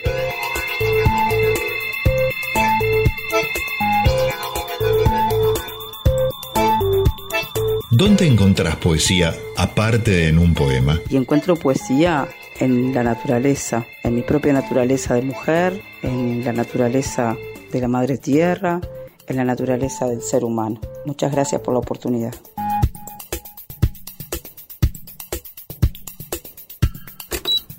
[7.90, 11.00] ¿Dónde encontrás poesía aparte de en un poema?
[11.08, 12.26] Y encuentro poesía
[12.58, 17.36] en la naturaleza, en mi propia naturaleza de mujer, en la naturaleza
[17.72, 18.80] de la madre tierra,
[19.28, 20.80] en la naturaleza del ser humano.
[21.06, 22.34] Muchas gracias por la oportunidad.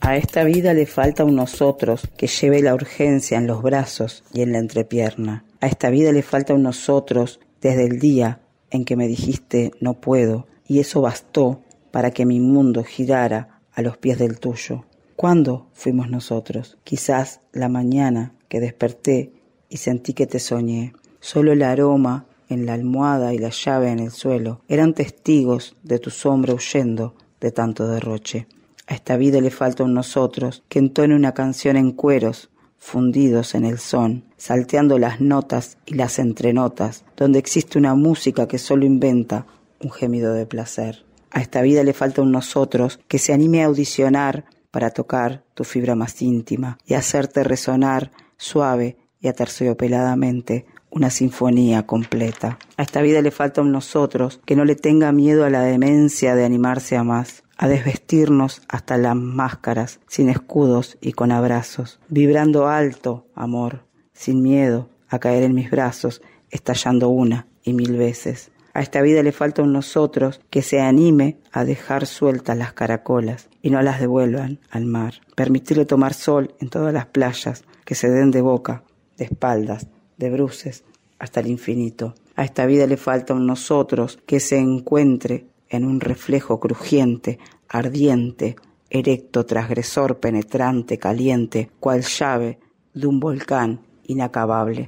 [0.08, 4.44] A esta vida le falta un nosotros que lleve la urgencia en los brazos y
[4.44, 5.46] en la entrepierna.
[5.62, 9.96] A esta vida le falta un nosotros desde el día en que me dijiste no
[9.96, 14.86] puedo, y eso bastó para que mi mundo girara a los pies del tuyo.
[15.16, 16.78] ¿Cuándo fuimos nosotros?
[16.84, 19.32] Quizás la mañana que desperté
[19.70, 20.94] y sentí que te soñé.
[21.20, 25.98] Solo el aroma en la almohada y la llave en el suelo eran testigos de
[25.98, 28.46] tu sombra huyendo de tanto derroche.
[28.88, 33.66] A esta vida le falta un nosotros que entone una canción en cueros, fundidos en
[33.66, 39.48] el son, salteando las notas y las entrenotas, donde existe una música que solo inventa
[39.82, 41.04] un gemido de placer.
[41.32, 45.64] A esta vida le falta un nosotros que se anime a audicionar para tocar tu
[45.64, 52.60] fibra más íntima y hacerte resonar suave y aterciopeladamente una sinfonía completa.
[52.78, 56.36] A esta vida le falta un nosotros que no le tenga miedo a la demencia
[56.36, 62.68] de animarse a más, a desvestirnos hasta las máscaras, sin escudos y con abrazos, vibrando
[62.68, 68.52] alto, amor, sin miedo a caer en mis brazos, estallando una y mil veces.
[68.74, 73.48] A esta vida le falta un nosotros que se anime a dejar sueltas las caracolas
[73.62, 75.22] y no las devuelvan al mar.
[75.34, 78.84] Permitirle tomar sol en todas las playas, que se den de boca,
[79.16, 79.88] de espaldas,
[80.18, 80.84] de bruces,
[81.20, 82.16] hasta el infinito.
[82.36, 87.40] A esta vida le falta un nosotros que se encuentre en un reflejo crujiente,
[87.70, 88.56] ardiente,
[88.90, 92.60] erecto, transgresor, penetrante, caliente, cual llave
[92.94, 94.88] de un volcán inacabable.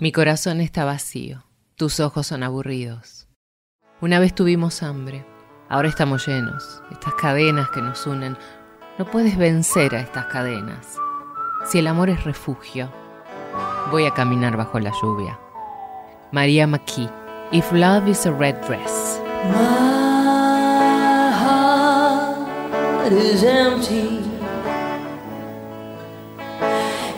[0.00, 1.44] Mi corazón está vacío,
[1.76, 3.28] tus ojos son aburridos.
[4.00, 5.24] Una vez tuvimos hambre,
[5.68, 6.82] ahora estamos llenos.
[6.90, 8.36] Estas cadenas que nos unen,
[8.98, 10.96] no puedes vencer a estas cadenas.
[11.64, 12.90] Si el amor es refugio,
[13.90, 15.38] voy a caminar bajo la lluvia.
[16.32, 17.08] María McKee,
[17.52, 19.20] If Love is a Red Dress.
[19.44, 24.22] My heart is empty.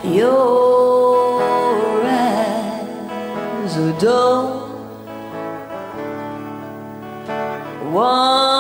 [0.09, 1.43] Your
[2.05, 4.65] eyes are dull.
[7.93, 8.54] Once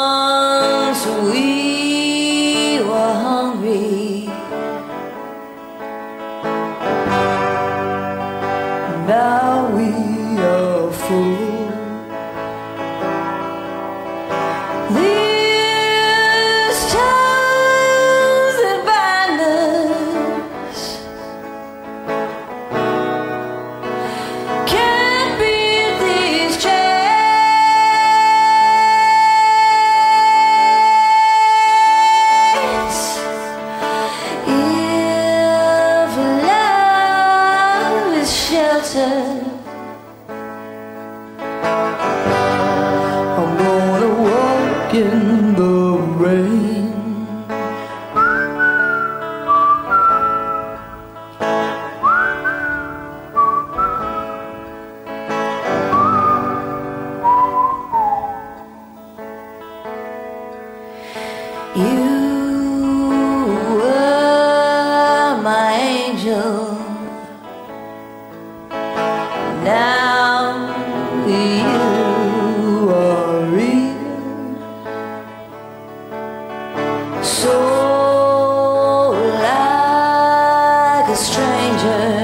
[81.17, 82.24] stranger.